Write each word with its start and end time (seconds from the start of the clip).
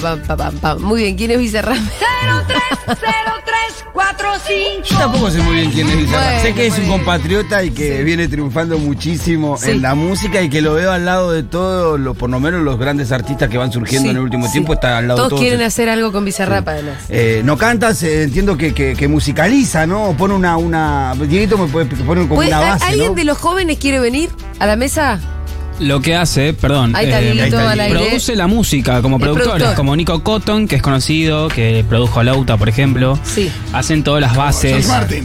pa, 0.00 0.16
pam, 0.16 0.20
pa, 0.26 0.36
pam, 0.36 0.54
pam. 0.58 0.82
Muy 0.82 1.02
bien, 1.02 1.16
¿quién 1.16 1.30
es 1.32 1.38
Bizarrap? 1.38 1.76
030345. 2.86 4.84
Yo 4.88 4.98
tampoco 4.98 5.30
sé 5.30 5.40
muy 5.42 5.54
bien 5.56 5.70
quién 5.70 5.88
es 5.88 5.96
Bizarrap. 5.96 6.24
Bueno, 6.24 6.40
sé 6.42 6.54
que 6.54 6.66
es 6.66 6.78
un 6.78 6.88
compatriota 6.88 7.62
y 7.64 7.70
que 7.70 8.02
viene 8.04 8.28
triunfando 8.28 8.78
muchísimo 8.78 9.56
Sí. 9.58 9.70
en 9.72 9.82
la 9.82 9.94
música 9.94 10.40
y 10.42 10.48
que 10.50 10.60
lo 10.60 10.74
veo 10.74 10.92
al 10.92 11.04
lado 11.04 11.30
de 11.32 11.42
todos, 11.42 11.98
los, 12.00 12.16
por 12.16 12.30
lo 12.30 12.40
menos 12.40 12.62
los 12.62 12.78
grandes 12.78 13.12
artistas 13.12 13.48
que 13.48 13.58
van 13.58 13.72
surgiendo 13.72 14.04
Sí, 14.06 14.10
en 14.10 14.16
el 14.16 14.22
último 14.22 14.46
sí. 14.46 14.52
tiempo, 14.52 14.72
está 14.74 14.98
al 14.98 15.08
lado 15.08 15.16
Todos 15.18 15.28
de 15.28 15.30
todos. 15.30 15.40
quieren 15.42 15.62
hacer 15.62 15.88
algo 15.88 16.12
con 16.12 16.24
Bizarrap, 16.24 16.66
además. 16.68 16.94
Eh, 17.08 17.42
no 17.44 17.56
cantas, 17.58 18.02
eh, 18.02 18.22
entiendo 18.24 18.56
que, 18.56 18.72
que- 18.74 18.94
que 18.94 19.08
musicaliza, 19.08 19.86
¿no? 19.86 20.04
O 20.10 20.14
pone 20.16 20.34
una, 20.34 20.56
una. 20.56 21.14
Dieguito 21.16 21.58
me 21.58 21.66
puede 21.66 21.86
poner 21.86 22.24
como 22.24 22.36
¿Puede- 22.36 22.48
una 22.48 22.60
base. 22.60 22.84
¿Alguien 22.86 23.08
¿no? 23.10 23.14
de 23.14 23.24
los 23.24 23.38
jóvenes 23.38 23.78
quiere 23.78 23.98
venir 24.00 24.30
a 24.58 24.66
la 24.66 24.76
mesa? 24.76 25.18
Lo 25.80 26.00
que 26.00 26.14
hace, 26.14 26.52
perdón, 26.52 26.94
Ahí 26.94 27.06
está 27.06 27.20
eh, 27.20 27.68
al 27.68 27.80
aire. 27.80 27.98
produce 27.98 28.36
la 28.36 28.46
música 28.46 29.00
como 29.02 29.18
productores, 29.18 29.50
productor. 29.52 29.74
como 29.76 29.96
Nico 29.96 30.22
Cotton, 30.22 30.68
que 30.68 30.76
es 30.76 30.82
conocido, 30.82 31.48
que 31.48 31.84
produjo 31.88 32.20
a 32.20 32.24
Lauta, 32.24 32.56
por 32.56 32.68
ejemplo. 32.68 33.18
Sí. 33.24 33.50
Hacen 33.72 34.04
todas 34.04 34.20
las 34.20 34.36
bases. 34.36 34.86
George 34.86 35.24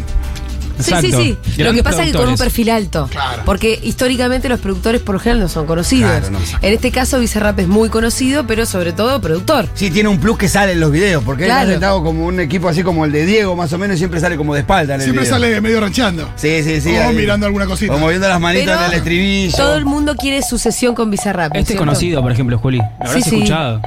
Sí, 0.79 0.93
sí, 1.01 1.11
sí. 1.11 1.37
Lo 1.63 1.73
que 1.73 1.83
pasa 1.83 2.03
es 2.03 2.11
que 2.11 2.17
con 2.17 2.27
un 2.29 2.37
perfil 2.37 2.69
alto. 2.69 3.07
Claro. 3.11 3.43
Porque 3.45 3.79
históricamente 3.83 4.49
los 4.49 4.59
productores 4.59 5.01
por 5.01 5.15
lo 5.15 5.19
general 5.19 5.41
no 5.41 5.49
son 5.49 5.65
conocidos. 5.65 6.11
Claro, 6.11 6.31
no. 6.31 6.39
En 6.61 6.73
este 6.73 6.91
caso 6.91 7.19
Bizarrap 7.19 7.59
es 7.59 7.67
muy 7.67 7.89
conocido, 7.89 8.45
pero 8.47 8.65
sobre 8.65 8.91
todo 8.93 9.19
productor. 9.21 9.67
Sí, 9.73 9.89
tiene 9.91 10.09
un 10.09 10.19
plus 10.19 10.37
que 10.37 10.47
sale 10.49 10.73
en 10.73 10.79
los 10.79 10.91
videos, 10.91 11.23
porque 11.23 11.45
Claro. 11.45 11.61
él 11.63 11.67
ha 11.67 11.71
sentado 11.73 12.03
como 12.03 12.25
un 12.25 12.39
equipo 12.39 12.67
así 12.69 12.83
como 12.83 13.05
el 13.05 13.11
de 13.11 13.25
Diego, 13.25 13.55
más 13.55 13.71
o 13.73 13.77
menos, 13.77 13.95
y 13.95 13.99
siempre 13.99 14.19
sale 14.19 14.37
como 14.37 14.53
de 14.53 14.61
espalda 14.61 14.95
en 14.95 15.01
el 15.01 15.05
Siempre 15.05 15.23
video. 15.23 15.35
sale 15.35 15.61
medio 15.61 15.79
ranchando. 15.79 16.29
Sí, 16.35 16.61
sí, 16.63 16.81
sí. 16.81 16.95
O 16.95 17.07
ahí. 17.09 17.15
mirando 17.15 17.45
alguna 17.45 17.65
cosita. 17.65 17.93
O 17.93 17.97
moviendo 17.97 18.27
las 18.27 18.39
manitas 18.39 18.75
Pero 18.75 18.85
en 18.85 18.91
el 18.91 18.97
estribillo. 18.97 19.55
todo 19.57 19.75
el 19.75 19.85
mundo 19.85 20.15
quiere 20.15 20.41
su 20.41 20.57
sesión 20.57 20.93
con 20.95 21.09
Bizarrap. 21.11 21.53
¿no 21.53 21.59
Este 21.59 21.73
es 21.73 21.79
conocido, 21.79 22.21
por 22.21 22.31
ejemplo, 22.31 22.57
Juli. 22.59 22.77
¿Lo 22.79 22.85
habrás 23.07 23.13
Sí, 23.13 23.21
sí. 23.29 23.35
escuchado? 23.37 23.81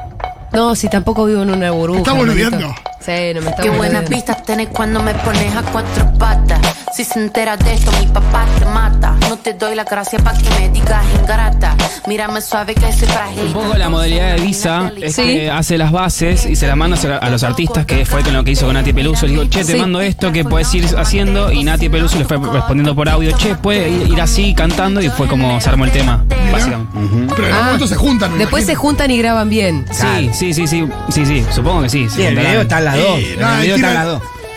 No, 0.52 0.74
si 0.74 0.88
tampoco 0.88 1.26
vivo 1.26 1.42
en 1.42 1.50
una 1.50 1.70
burbuja. 1.70 1.98
Está 2.00 2.12
hermanito. 2.18 2.50
boludeando. 2.50 2.74
Sí, 3.04 3.12
no 3.34 3.40
me 3.42 3.50
está 3.50 3.62
Qué 3.62 3.70
buenas 3.70 4.08
vistas 4.08 4.42
tenés 4.44 4.68
cuando 4.68 5.02
me 5.02 5.14
pones 5.14 5.54
a 5.54 5.62
cuatro 5.62 6.10
patas. 6.18 6.60
Si 6.94 7.04
se 7.04 7.20
entera 7.20 7.56
de 7.56 7.74
esto, 7.74 7.92
mi 8.00 8.06
papá 8.06 8.44
te 8.58 8.64
mata. 8.64 9.14
No 9.28 9.36
te 9.36 9.52
doy 9.52 9.76
la 9.76 9.84
gracia 9.84 10.18
pa' 10.18 10.32
que 10.36 10.48
me 10.58 10.68
digas 10.70 11.04
ingrata. 11.20 11.76
Mírame 12.08 12.40
suave 12.40 12.74
que 12.74 12.92
soy 12.92 13.06
frágil. 13.06 13.42
Un 13.44 13.52
poco 13.52 13.74
la 13.76 13.88
modalidad 13.88 14.34
de 14.34 14.40
Visa 14.42 14.90
es 15.00 15.14
Sí. 15.14 15.22
que 15.22 15.50
hace 15.50 15.78
las 15.78 15.92
bases 15.92 16.44
y 16.46 16.56
se 16.56 16.66
las 16.66 16.76
manda 16.76 16.96
a 17.20 17.30
los 17.30 17.42
artistas, 17.44 17.86
que 17.86 18.04
fue 18.04 18.22
con 18.22 18.32
lo 18.32 18.42
que 18.42 18.52
hizo 18.52 18.66
con 18.66 18.74
Nati 18.74 18.92
Peluso. 18.92 19.26
Le 19.26 19.32
digo, 19.32 19.44
che, 19.44 19.64
te 19.64 19.74
Sí. 19.74 19.78
mando 19.78 20.00
esto 20.00 20.32
que 20.32 20.44
puedes 20.44 20.74
ir 20.74 20.86
haciendo. 20.96 21.52
Y 21.52 21.62
Nati 21.62 21.88
Peluso 21.88 22.18
le 22.18 22.24
fue 22.24 22.38
respondiendo 22.38 22.96
por 22.96 23.08
audio, 23.08 23.30
che, 23.36 23.54
puede 23.54 23.88
ir, 23.90 24.20
así 24.20 24.54
cantando. 24.54 25.00
Y 25.00 25.08
fue 25.10 25.28
como 25.28 25.60
se 25.60 25.68
armó 25.68 25.84
el 25.84 25.92
tema, 25.92 26.24
básicamente. 26.50 26.90
Pero 27.36 27.46
en 27.48 27.52
algún 27.52 27.64
momento 27.66 27.86
se 27.86 27.94
juntan. 27.96 28.38
Después 28.38 28.64
se 28.66 28.74
juntan 28.74 29.10
y 29.12 29.18
graban 29.18 29.48
bien. 29.48 29.84
Sí, 29.92 30.30
sí, 30.32 30.52
sí, 30.54 30.66
sí, 30.66 30.88
sí, 31.10 31.26
sí, 31.26 31.44
supongo 31.54 31.82
que 31.82 31.90
sí. 31.90 32.08
Sí, 32.08 32.22
en 32.22 32.38
el 32.38 32.44
video 32.46 32.62
están 32.62 32.84
las 32.84 32.94
Sí, 32.96 33.00
dos. 33.02 33.18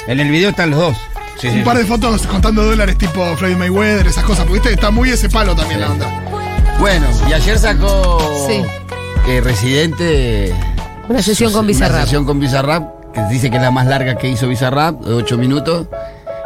En 0.07 0.19
el 0.19 0.29
video 0.31 0.49
están 0.49 0.71
las 0.71 0.79
dos. 0.79 0.97
Sí, 1.41 1.47
Un 1.47 1.63
par 1.63 1.75
sí. 1.77 1.81
de 1.83 1.87
fotos 1.87 2.27
contando 2.27 2.63
dólares 2.63 2.97
tipo 2.97 3.35
Floyd 3.37 3.55
Mayweather, 3.57 4.05
esas 4.07 4.23
cosas. 4.23 4.45
Porque 4.45 4.59
viste, 4.59 4.73
está 4.73 4.91
muy 4.91 5.09
ese 5.09 5.27
palo 5.29 5.55
también 5.55 5.81
la 5.81 5.89
onda. 5.91 6.07
Bueno, 6.79 7.07
y 7.29 7.33
ayer 7.33 7.57
sacó 7.57 8.45
Sí. 8.47 8.63
eh, 9.27 9.41
Residente. 9.41 10.53
Una 11.09 11.21
sesión 11.21 11.51
con 11.51 11.61
Una 11.61 11.67
Bizarrap. 11.69 12.01
sesión 12.03 12.25
con 12.25 12.39
Bizarrap, 12.39 13.11
que 13.13 13.21
dice 13.29 13.49
que 13.49 13.57
es 13.57 13.61
la 13.61 13.71
más 13.71 13.87
larga 13.87 14.15
que 14.17 14.29
hizo 14.29 14.47
Bizarrap, 14.47 15.01
de 15.01 15.13
8 15.15 15.37
minutos. 15.37 15.87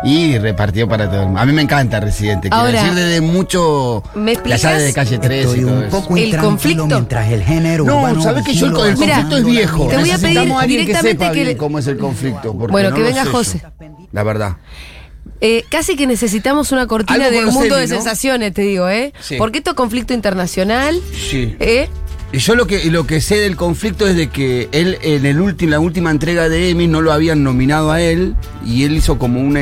Y 0.03 0.38
repartió 0.38 0.88
para 0.88 1.09
todo 1.09 1.21
el 1.21 1.25
mundo. 1.27 1.39
A 1.41 1.45
mí 1.45 1.53
me 1.53 1.61
encanta 1.61 1.99
Residente. 1.99 2.49
Quiero 2.49 2.65
Ahora, 2.65 2.81
decir, 2.83 2.93
desde 2.95 3.21
mucho. 3.21 4.03
¿me 4.13 4.35
La 4.45 4.57
llave 4.57 4.81
de 4.83 4.93
calle 4.93 5.17
13 5.17 5.41
Estoy 5.41 5.59
y 5.59 5.61
todo 5.63 5.73
un 5.73 5.83
eso. 5.83 5.91
poco 6.01 6.17
El 6.17 6.38
conflicto. 6.38 6.85
mientras 6.88 7.31
el 7.31 7.43
género 7.43 7.85
No, 7.85 7.97
urbano 7.99 8.21
sabes 8.21 8.43
que 8.45 8.53
yo 8.53 8.66
el, 8.67 8.71
el 8.91 8.97
Mira, 8.97 9.16
conflicto 9.16 9.38
es 9.38 9.45
viejo. 9.45 9.88
te 9.88 9.97
voy 9.97 10.11
a 10.11 10.17
pedir 10.17 10.38
a 10.39 10.41
alguien 10.41 10.59
que 10.59 10.67
directamente 10.85 11.11
sepa 11.23 11.28
que 11.31 11.35
bien 11.35 11.47
le- 11.47 11.57
cómo 11.57 11.79
es 11.79 11.88
el 11.88 11.97
conflicto. 11.97 12.53
Bueno, 12.53 12.89
no 12.91 12.95
que 12.95 13.01
venga 13.03 13.23
sé 13.23 13.29
José. 13.29 13.61
yo, 13.63 13.85
la 14.11 14.23
verdad. 14.23 14.57
Eh, 15.41 15.66
casi 15.69 15.95
que 15.95 16.07
necesitamos 16.07 16.72
una 16.72 16.88
cortina 16.88 17.25
Algo 17.25 17.38
de 17.39 17.45
con 17.45 17.53
mundo 17.53 17.75
de 17.75 17.88
sensaciones, 17.88 18.53
te 18.53 18.61
digo, 18.61 18.88
¿eh? 18.89 19.11
Sí. 19.19 19.35
Porque 19.38 19.57
esto 19.57 19.72
es 19.72 19.75
conflicto 19.75 20.13
internacional. 20.13 21.00
Sí. 21.29 21.55
¿eh? 21.59 21.89
Y 22.34 22.40
yo 22.40 22.56
lo 22.56 22.68
que, 22.68 22.90
lo 22.91 23.08
que 23.08 23.22
sé 23.22 23.38
del 23.38 23.56
conflicto 23.56 24.08
es 24.08 24.16
de 24.18 24.30
que 24.30 24.68
él 24.72 24.97
en 25.03 25.25
el 25.25 25.40
último, 25.40 25.72
la 25.72 25.80
última 25.80 26.12
entrega 26.12 26.50
de 26.50 26.69
Emmy 26.69 26.88
no 26.88 27.02
lo 27.02 27.13
habían 27.13 27.44
nominado 27.44 27.91
a 27.91 28.02
él 28.02 28.36
y 28.66 28.84
él 28.84 28.94
hizo 28.96 29.18
como 29.18 29.40
una 29.40 29.62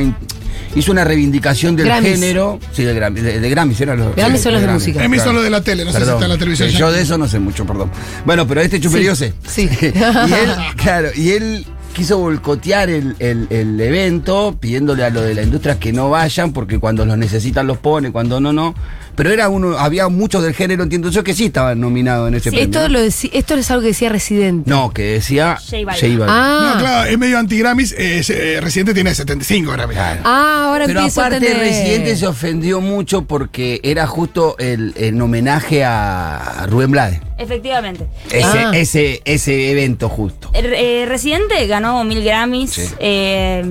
hizo 0.75 0.91
una 0.91 1.03
reivindicación 1.03 1.75
del 1.75 1.85
Grammys. 1.85 2.13
género. 2.13 2.59
Sí, 2.71 2.83
de 2.83 2.93
Grammys. 2.95 3.23
De, 3.23 3.39
de 3.39 3.49
Grammys 3.49 3.79
eran 3.81 3.99
los 3.99 4.15
Grammys 4.15 4.39
sí, 4.39 4.43
son 4.43 4.53
los 4.53 4.61
de 4.63 4.67
música. 4.69 5.03
Emmy 5.03 5.19
son 5.19 5.35
los 5.35 5.43
de 5.43 5.49
la 5.51 5.61
tele, 5.61 5.85
no 5.85 5.91
sé 5.91 5.97
si 5.97 5.99
Perdón. 5.99 6.15
está 6.15 6.25
en 6.25 6.31
la 6.31 6.37
televisión. 6.39 6.69
Sí, 6.71 6.77
yo 6.77 6.91
de 6.91 7.01
eso 7.01 7.17
no 7.19 7.27
sé 7.27 7.37
mucho, 7.37 7.63
perdón. 7.65 7.91
Bueno, 8.25 8.47
pero 8.47 8.61
este 8.61 8.79
chuperío 8.79 9.15
sé. 9.15 9.33
Sí. 9.47 9.69
y 9.81 9.85
él, 9.85 10.49
claro, 10.77 11.09
y 11.15 11.29
él 11.31 11.65
quiso 11.93 12.17
boicotear 12.17 12.89
el, 12.89 13.15
el- 13.19 13.45
el 13.51 13.79
evento, 13.79 14.57
pidiéndole 14.59 15.03
a 15.03 15.11
lo 15.11 15.21
de 15.21 15.35
la 15.35 15.43
industria 15.43 15.77
que 15.79 15.93
no 15.93 16.09
vayan, 16.09 16.53
porque 16.53 16.79
cuando 16.79 17.05
los 17.05 17.19
necesitan 17.19 17.67
los 17.67 17.77
pone, 17.77 18.11
cuando 18.11 18.39
no, 18.39 18.51
no. 18.51 18.73
Pero 19.15 19.31
era 19.31 19.47
uno, 19.49 19.77
había 19.77 20.07
muchos 20.09 20.41
del 20.43 20.53
género, 20.53 20.83
entiendo 20.83 21.09
yo, 21.09 21.23
que 21.23 21.33
sí 21.33 21.45
estaban 21.45 21.79
nominados 21.79 22.27
en 22.27 22.33
ese 22.35 22.49
premio. 22.49 22.65
Esto, 22.65 22.81
¿no? 22.89 22.99
lo 22.99 23.05
deci- 23.05 23.29
esto 23.33 23.53
es 23.53 23.69
algo 23.69 23.81
que 23.81 23.87
decía 23.89 24.09
Residente. 24.09 24.69
No, 24.69 24.91
que 24.91 25.03
decía 25.03 25.57
J 25.63 25.85
Balvin. 25.85 26.19
Ah, 26.27 26.71
No, 26.75 26.79
claro, 26.81 27.09
es 27.09 27.17
medio 27.19 27.37
anti-Grammys. 27.37 27.91
Eh, 27.97 28.21
eh, 28.27 28.59
Residente 28.61 28.93
tiene 28.93 29.13
75 29.13 29.71
Grammys. 29.71 29.95
Claro. 29.97 30.21
ah, 30.23 30.65
ahora 30.69 30.85
Pero 30.87 30.99
empiezo 31.01 31.21
a 31.21 31.25
aparte 31.27 31.45
entender. 31.45 31.67
Residente 31.67 32.15
se 32.15 32.25
ofendió 32.27 32.81
mucho 32.81 33.23
porque 33.25 33.79
era 33.83 34.07
justo 34.07 34.55
el, 34.57 34.93
en 34.97 35.21
homenaje 35.21 35.83
a 35.83 36.65
Rubén 36.67 36.91
Blades. 36.91 37.19
Efectivamente. 37.37 38.05
Ese, 38.31 38.45
Ah. 38.59 38.71
ese, 38.73 39.21
ese 39.25 39.71
evento 39.71 40.07
justo. 40.09 40.49
Er- 40.53 40.73
eh, 40.75 41.05
Residente 41.07 41.65
ganó 41.67 42.03
mil 42.03 42.23
Grammys. 42.23 42.71
Sí. 42.71 42.83
eh, 42.99 43.63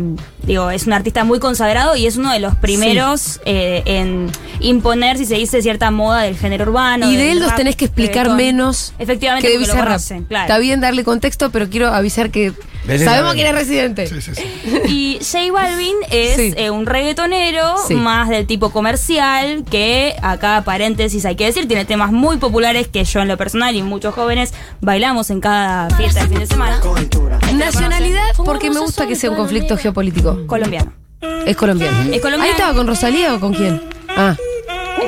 digo, 0.45 0.71
es 0.71 0.87
un 0.87 0.93
artista 0.93 1.25
muy 1.25 1.39
consagrado 1.39 1.97
y 1.97 2.07
es 2.07 2.17
uno 2.17 2.33
de 2.33 2.41
los 2.41 2.55
primeros 2.57 3.41
eh, 3.45 3.83
en 3.87 4.31
imponer, 4.61 5.17
si 5.17 5.25
se 5.27 5.32
dice, 5.37 5.63
cierta 5.63 5.91
moda 5.91 6.23
del 6.23 6.37
género 6.37 6.65
urbano. 6.65 7.11
Y 7.11 7.17
de 7.17 7.33
él 7.33 7.41
rap, 7.41 7.57
tenés 7.57 7.77
que 7.77 7.87
explicar 7.87 8.27
reggaetón. 8.27 8.37
menos 8.37 8.95
Efectivamente, 8.99 9.47
que 9.49 9.53
de 9.53 9.59
porque 9.59 9.67
lo 9.69 9.73
Bizarrap. 9.75 9.87
conocen, 9.95 10.25
claro. 10.25 10.45
Está 10.45 10.59
bien 10.59 10.81
darle 10.81 11.05
contexto, 11.05 11.51
pero 11.51 11.69
quiero 11.69 11.89
avisar 11.89 12.31
que 12.31 12.53
sabemos 12.87 13.05
sabe. 13.05 13.35
quién 13.35 13.47
es 13.47 13.55
Residente. 13.55 14.07
Sí, 14.09 14.21
sí, 14.21 14.33
sí. 14.35 14.43
Y 14.89 15.19
J 15.21 15.53
Balvin 15.53 15.97
es 16.11 16.37
Sí. 16.37 16.55
eh, 16.57 16.71
un 16.71 16.87
reggaetonero 16.87 17.77
Sí. 17.87 17.95
más 17.95 18.29
del 18.29 18.47
tipo 18.47 18.71
comercial 18.71 19.65
que, 19.71 20.15
acá 20.23 20.63
paréntesis 20.65 21.25
hay 21.25 21.37
que 21.37 21.45
decir, 21.47 21.67
tiene 21.69 21.85
temas 21.85 22.11
muy 22.13 22.39
populares 22.39 22.89
que 22.89 23.05
yo 23.05 23.21
en 23.21 23.29
lo 23.29 23.37
personal 23.37 23.75
y 23.77 23.83
muchos 23.83 24.15
jóvenes 24.15 24.53
bailamos 24.81 25.31
en 25.31 25.41
cada 25.41 25.89
fiesta 25.97 26.21
del 26.21 26.29
fin 26.31 26.39
de 26.41 26.47
semana. 26.47 26.81
Nacionalidad, 27.55 28.23
porque 28.45 28.71
me 28.71 28.81
gusta 28.81 29.07
que 29.07 29.17
sea 29.17 29.31
un 29.31 29.37
conflicto 29.37 29.77
geopolítico. 29.77 30.47
Colombiano. 30.47 30.93
Es 31.47 31.57
colombiano. 31.57 32.13
Es 32.13 32.21
colombiano. 32.21 32.43
¿Ahí 32.45 32.51
estaba 32.51 32.75
con 32.75 32.87
Rosalía 32.87 33.35
o 33.35 33.41
con 33.41 33.55
quién? 33.55 33.81
Ah, 34.09 34.37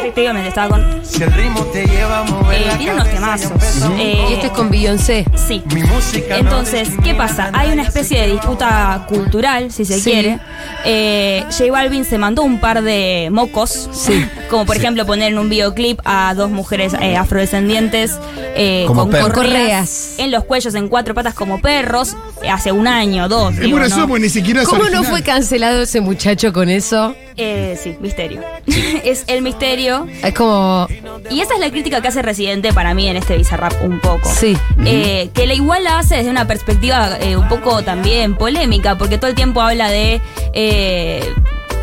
Efectivamente, 0.04 0.50
estaba 0.50 0.69
con... 0.69 0.82
Eh, 0.82 2.75
tiene 2.76 2.92
unos 2.92 3.09
temazos. 3.10 3.53
Eh, 3.98 4.22
y 4.28 4.32
este 4.34 4.47
es 4.48 4.53
con 4.53 4.70
Beyoncé. 4.70 5.25
Sí. 5.34 5.62
Entonces, 6.28 6.91
¿qué 7.03 7.15
pasa? 7.15 7.48
Hay 7.54 7.72
una 7.72 7.84
especie 7.84 8.20
de 8.20 8.32
disputa 8.32 9.06
cultural, 9.09 9.72
si 9.72 9.87
se 9.87 9.98
Sí. 9.98 10.10
quiere. 10.10 10.38
Eh, 10.84 11.43
J 11.50 11.72
Balvin 11.72 12.04
se 12.04 12.19
mandó 12.19 12.43
un 12.43 12.60
par 12.60 12.82
de 12.82 13.31
mocos. 13.32 13.88
Sí. 13.93 14.26
Como 14.50 14.66
por 14.66 14.76
ejemplo 14.76 15.06
poner 15.06 15.32
en 15.32 15.38
un 15.38 15.48
videoclip 15.48 16.00
a 16.04 16.34
dos 16.34 16.50
mujeres 16.50 16.93
eh, 17.00 17.16
afrodescendientes 17.16 18.19
eh, 18.56 18.84
Como 18.87 19.03
con 19.03 19.10
perros. 19.10 19.32
correas, 19.32 20.14
en 20.19 20.31
los 20.31 20.44
cuellos 20.44 20.75
en 20.75 20.88
cuatro 20.88 21.14
patas 21.14 21.34
como 21.34 21.60
perros 21.60 22.14
hace 22.48 22.70
un 22.70 22.87
año, 22.87 23.28
dos. 23.28 23.54
Es 23.54 23.60
digo, 23.60 23.78
porque 24.06 24.20
ni 24.20 24.28
siquiera 24.28 24.62
es 24.62 24.69
¿Cómo 24.69 24.88
no 24.91 25.03
fue 25.03 25.22
cancelado 25.22 25.82
ese 25.82 26.00
muchacho 26.03 26.53
con 26.53 26.69
eso? 26.69 27.16
Eh, 27.37 27.78
sí, 27.81 27.97
misterio. 28.00 28.43
es 29.05 29.25
el 29.27 29.43
misterio. 29.43 30.06
Es 30.23 30.35
como. 30.35 30.87
Y 31.31 31.41
esa 31.41 31.55
es 31.55 31.61
la 31.61 31.70
crítica 31.70 32.00
que 32.00 32.08
hace 32.08 32.23
Residente 32.23 32.73
para 32.73 32.94
mí 32.94 33.08
en 33.08 33.17
este 33.17 33.37
Bizarrap 33.37 33.73
un 33.82 34.00
poco. 34.00 34.29
Sí. 34.32 34.56
Eh, 34.85 35.31
que 35.35 35.47
la 35.47 35.55
igual 35.55 35.85
la 35.85 35.99
hace 35.99 36.17
desde 36.17 36.31
una 36.31 36.47
perspectiva 36.47 37.19
eh, 37.20 37.37
un 37.37 37.49
poco 37.49 37.82
también 37.82 38.37
polémica, 38.37 38.97
porque 38.97 39.19
todo 39.19 39.29
el 39.29 39.37
tiempo 39.37 39.61
habla 39.61 39.91
de 39.91 40.20
eh, 40.53 41.25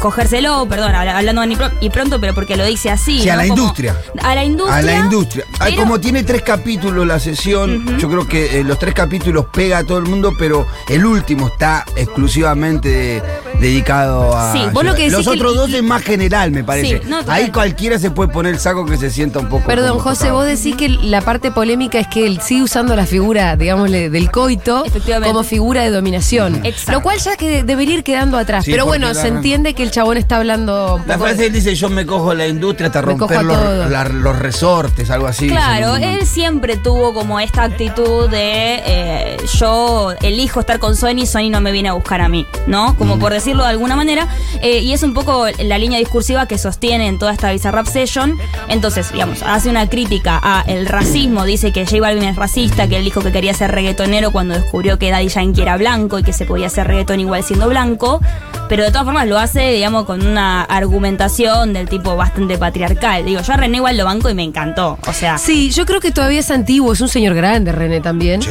cogérselo, 0.02 0.66
perdón, 0.68 0.96
habla- 0.96 1.18
hablando 1.18 1.42
y, 1.80 1.90
pronto, 1.90 2.20
pero 2.20 2.34
porque 2.34 2.58
lo 2.58 2.66
dice 2.66 2.90
así. 2.90 3.22
Sí, 3.22 3.30
a 3.30 3.36
la 3.36 3.44
Como- 3.48 3.58
industria. 3.62 3.96
A 4.22 4.36
la 4.36 4.44
industria. 4.44 4.76
A 4.78 4.82
la 4.82 4.96
industria. 5.00 5.46
Pero- 5.60 5.76
Como 5.78 6.00
tiene 6.00 6.24
tres 6.24 6.42
capítulos 6.42 7.06
la 7.08 7.20
sesión, 7.20 7.98
yo 8.00 8.10
creo 8.10 8.28
que 8.28 8.60
eh, 8.60 8.64
los 8.64 8.78
tres 8.80 8.94
capítulos 8.94 9.46
pega 9.54 9.78
a 9.80 9.84
todo 9.84 10.00
el 10.00 10.06
mundo, 10.06 10.34
pero 10.38 10.66
el 10.90 11.06
último 11.06 11.48
está 11.48 11.86
exclusivamente 11.96 13.22
dedicado 13.60 14.36
a. 14.36 14.54
Sí, 14.54 14.60
vos 14.74 14.84
lo 14.84 14.94
que 14.96 15.04
decís 15.04 15.14
Los 15.14 15.24
que- 15.26 15.30
otros 15.40 15.56
dos 15.56 15.74
es 15.74 15.84
más 15.84 16.02
general, 16.02 16.52
me 16.52 16.64
parece. 16.64 17.00
Sí, 17.02 17.08
no. 17.08 17.20
Ahí 17.28 17.52
cualquiera 17.52 18.00
se 18.00 18.10
puede 18.12 18.30
poner 18.32 18.54
el 18.54 18.60
saco 18.60 18.86
que 18.86 18.98
se 18.98 19.10
sienta 19.12 19.40
un 19.40 19.50
poco. 19.50 19.66
Perdón, 19.68 20.00
José, 20.00 20.22
tocado. 20.26 20.38
vos 20.38 20.46
decís 20.46 20.76
que 20.76 20.90
la 20.90 21.22
parte 21.22 21.52
polémica 21.52 22.00
es 22.00 22.08
que 22.08 22.26
él 22.26 22.40
sigue 22.42 22.64
usando 22.64 22.96
la 22.96 23.06
figura, 23.06 23.56
digámosle, 23.56 24.10
del 24.10 24.32
coito 24.32 24.84
como 25.24 25.44
figura 25.44 25.84
de 25.84 25.92
dominación. 25.92 26.66
Exacto. 26.66 26.92
Lo 26.94 27.02
cual 27.02 27.20
ya 27.20 27.36
que 27.38 27.64
debería 27.64 27.96
ir 27.96 28.04
quedando 28.04 28.38
atrás. 28.38 28.66
Sí, 28.66 28.72
Pero 28.72 28.86
bueno, 28.86 29.08
la- 29.08 29.14
se 29.14 29.28
entiende 29.28 29.74
que 29.74 29.84
él 29.84 29.91
el 29.92 29.96
chabón 29.96 30.16
está 30.18 30.38
hablando. 30.38 30.96
un 30.96 31.08
La 31.08 31.18
frase 31.20 31.48
él 31.48 31.52
dice, 31.54 31.76
yo 31.76 31.90
me 31.90 32.06
cojo 32.06 32.34
la 32.34 32.48
industria 32.48 32.88
hasta 32.88 33.02
romper 33.02 33.44
los, 33.44 33.58
todo. 33.58 33.90
la- 33.90 34.06
los 34.06 34.40
resortes, 34.40 35.10
algo 35.12 35.28
así. 35.28 35.50
Claro, 35.50 35.98
él 35.98 36.26
siempre 36.26 36.78
tuvo 36.78 37.14
como 37.14 37.40
esta 37.42 37.64
actitud 37.64 38.30
de 38.30 38.82
eh, 38.86 39.38
yo 39.60 40.14
elijo 40.22 40.62
estar 40.62 40.80
con 40.80 40.96
Sony, 40.96 41.26
Sony 41.26 41.50
no 41.52 41.60
me 41.60 41.74
viene 41.74 41.90
a 41.90 41.94
buscar 41.94 42.22
a 42.22 42.30
mí, 42.30 42.48
¿no? 42.68 42.96
Como 42.98 43.20
por 43.20 43.34
decirlo 43.34 43.64
de 43.64 43.70
alguna 43.70 43.98
manera. 43.98 44.28
Eh, 44.62 44.80
y 44.80 44.94
es 44.94 45.04
un 45.04 45.14
poco 45.14 45.46
la 45.60 45.78
línea 45.78 46.00
discursiva 46.00 46.46
que 46.46 46.58
sostiene 46.58 47.08
en 47.08 47.20
toda 47.20 47.34
esta 47.34 47.52
Bizarrap 47.52 47.86
Session. 47.86 48.38
Entonces, 48.70 49.12
digamos, 49.12 49.44
hace 49.44 49.70
una 49.70 49.90
crítica 49.90 50.40
a 50.42 50.64
el 50.68 50.86
racismo, 50.86 51.44
dice 51.44 51.74
que 51.74 51.86
J 51.86 52.00
Balvin 52.00 52.24
es 52.24 52.38
racista, 52.38 52.88
que 52.88 52.96
él 52.98 53.04
dijo 53.04 53.20
que 53.22 53.34
quería 53.34 53.54
ser 53.54 53.72
reggaetonero 53.72 54.32
cuando 54.32 54.54
descubrió 54.54 54.98
que 54.98 55.12
Daddy 55.12 55.28
Yankee 55.28 55.62
era 55.64 55.76
blanco 55.76 56.18
y 56.18 56.24
que 56.24 56.32
se 56.32 56.46
podía 56.46 56.68
hacer 56.68 56.88
reggaetón 56.88 57.20
igual 57.20 57.44
siendo 57.44 57.68
blanco. 57.68 58.22
Pero 58.70 58.84
de 58.84 58.90
todas 58.92 59.04
formas 59.04 59.28
lo 59.28 59.38
hace, 59.38 59.81
digamos, 59.82 60.06
con 60.06 60.26
una 60.26 60.62
argumentación 60.64 61.74
del 61.74 61.90
tipo 61.90 62.16
bastante 62.16 62.56
patriarcal. 62.60 63.26
Digo, 63.26 63.42
yo 63.42 63.54
a 63.54 63.58
René 63.58 63.78
igual 63.78 63.98
lo 63.98 64.06
banco 64.06 64.30
y 64.30 64.36
me 64.36 64.44
encantó. 64.44 65.00
O 65.08 65.12
sea, 65.14 65.40
Sí, 65.40 65.72
yo 65.72 65.88
creo 65.88 66.00
que 66.00 66.12
todavía 66.12 66.40
es 66.40 66.52
antiguo, 66.52 66.94
es 66.94 67.02
un 67.02 67.08
señor 67.08 67.34
grande, 67.34 67.72
René 67.72 68.00
también. 68.00 68.44
Sí. 68.44 68.50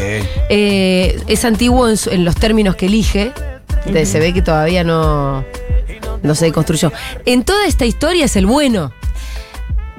Eh, 0.48 1.22
es 1.28 1.44
antiguo 1.44 1.88
en, 1.88 1.96
su- 1.96 2.10
en 2.10 2.24
los 2.24 2.34
términos 2.34 2.74
que 2.74 2.86
elige. 2.86 3.30
Se 4.04 4.18
ve 4.18 4.34
que 4.34 4.42
todavía 4.42 4.82
no, 4.82 5.44
no 6.24 6.34
se 6.34 6.50
construyó. 6.52 6.92
En 7.24 7.44
toda 7.44 7.64
esta 7.66 7.86
historia 7.86 8.24
es 8.24 8.34
el 8.34 8.46
bueno. 8.46 8.92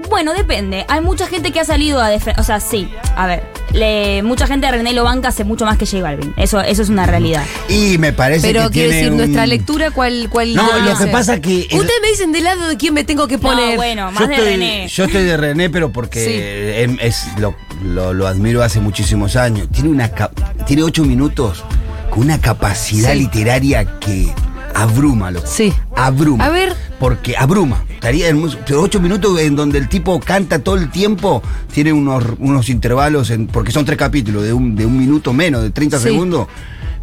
Bueno, 0.09 0.33
depende. 0.33 0.85
Hay 0.89 1.01
mucha 1.01 1.27
gente 1.27 1.51
que 1.51 1.59
ha 1.59 1.65
salido 1.65 1.99
a 2.01 2.09
defender. 2.09 2.39
O 2.39 2.43
sea, 2.43 2.59
sí. 2.59 2.89
A 3.15 3.27
ver. 3.27 3.43
le- 3.73 4.21
mucha 4.23 4.47
gente 4.47 4.67
a 4.67 4.71
René 4.71 4.91
lo 4.91 5.05
banca 5.05 5.29
hace 5.29 5.45
mucho 5.45 5.63
más 5.65 5.77
que 5.77 5.85
J 5.85 6.01
Balvin. 6.03 6.33
Eso, 6.35 6.59
eso 6.59 6.81
es 6.81 6.89
una 6.89 7.05
realidad. 7.05 7.43
Y 7.69 7.97
me 7.99 8.11
parece 8.11 8.45
Pero 8.45 8.63
que 8.67 8.73
quiero 8.73 8.89
tiene 8.89 8.95
decir, 8.95 9.11
un- 9.11 9.17
nuestra 9.17 9.45
lectura, 9.45 9.91
¿cuál, 9.91 10.27
cuál 10.29 10.53
No, 10.53 10.63
lo 10.79 10.97
que 10.97 11.07
pasa 11.07 11.39
que 11.39 11.67
el- 11.69 11.79
Ustedes 11.79 12.01
me 12.01 12.09
dicen 12.09 12.31
del 12.33 12.43
lado 12.43 12.67
de 12.67 12.75
quién 12.75 12.93
me 12.93 13.05
tengo 13.05 13.27
que 13.29 13.37
poner. 13.37 13.69
No, 13.71 13.75
bueno, 13.77 14.11
más 14.11 14.19
yo 14.23 14.27
de 14.27 14.33
estoy, 14.35 14.49
René. 14.51 14.87
Yo 14.89 15.05
estoy 15.05 15.23
de 15.23 15.37
René, 15.37 15.69
pero 15.69 15.89
porque 15.93 16.83
em- 16.83 16.97
es, 16.99 17.27
lo, 17.37 17.55
lo- 17.85 18.13
lo 18.13 18.27
admiro 18.27 18.61
hace 18.61 18.81
muchísimos 18.81 19.37
años. 19.37 19.69
Tiene 19.71 19.87
una 19.89 20.09
cap- 20.09 20.37
tiene 20.65 20.83
ocho 20.83 21.05
minutos 21.05 21.63
con 22.09 22.23
una 22.23 22.41
capacidad 22.41 23.13
Sí. 23.13 23.19
literaria 23.19 23.85
que 23.99 24.33
abruma, 24.75 25.31
loco. 25.31 25.47
Sí. 25.47 25.73
Abruma. 25.95 26.45
A 26.45 26.49
ver. 26.49 26.75
Porque 26.99 27.37
abruma. 27.37 27.85
Estaría 28.01 28.29
hermoso. 28.29 28.57
Pero 28.65 28.81
ocho 28.81 28.99
minutos 28.99 29.39
en 29.39 29.55
donde 29.55 29.77
el 29.77 29.87
tipo 29.87 30.19
canta 30.19 30.57
todo 30.57 30.73
el 30.75 30.89
tiempo, 30.89 31.43
tiene 31.71 31.93
unos, 31.93 32.23
unos 32.39 32.67
intervalos, 32.69 33.29
en- 33.29 33.45
porque 33.45 33.71
son 33.71 33.85
tres 33.85 33.95
capítulos, 33.99 34.41
de 34.43 34.51
un, 34.53 34.75
de 34.75 34.87
un 34.87 34.97
minuto 34.97 35.33
menos, 35.33 35.61
de 35.61 35.69
30 35.69 35.99
Sí. 35.99 36.05
segundos. 36.05 36.47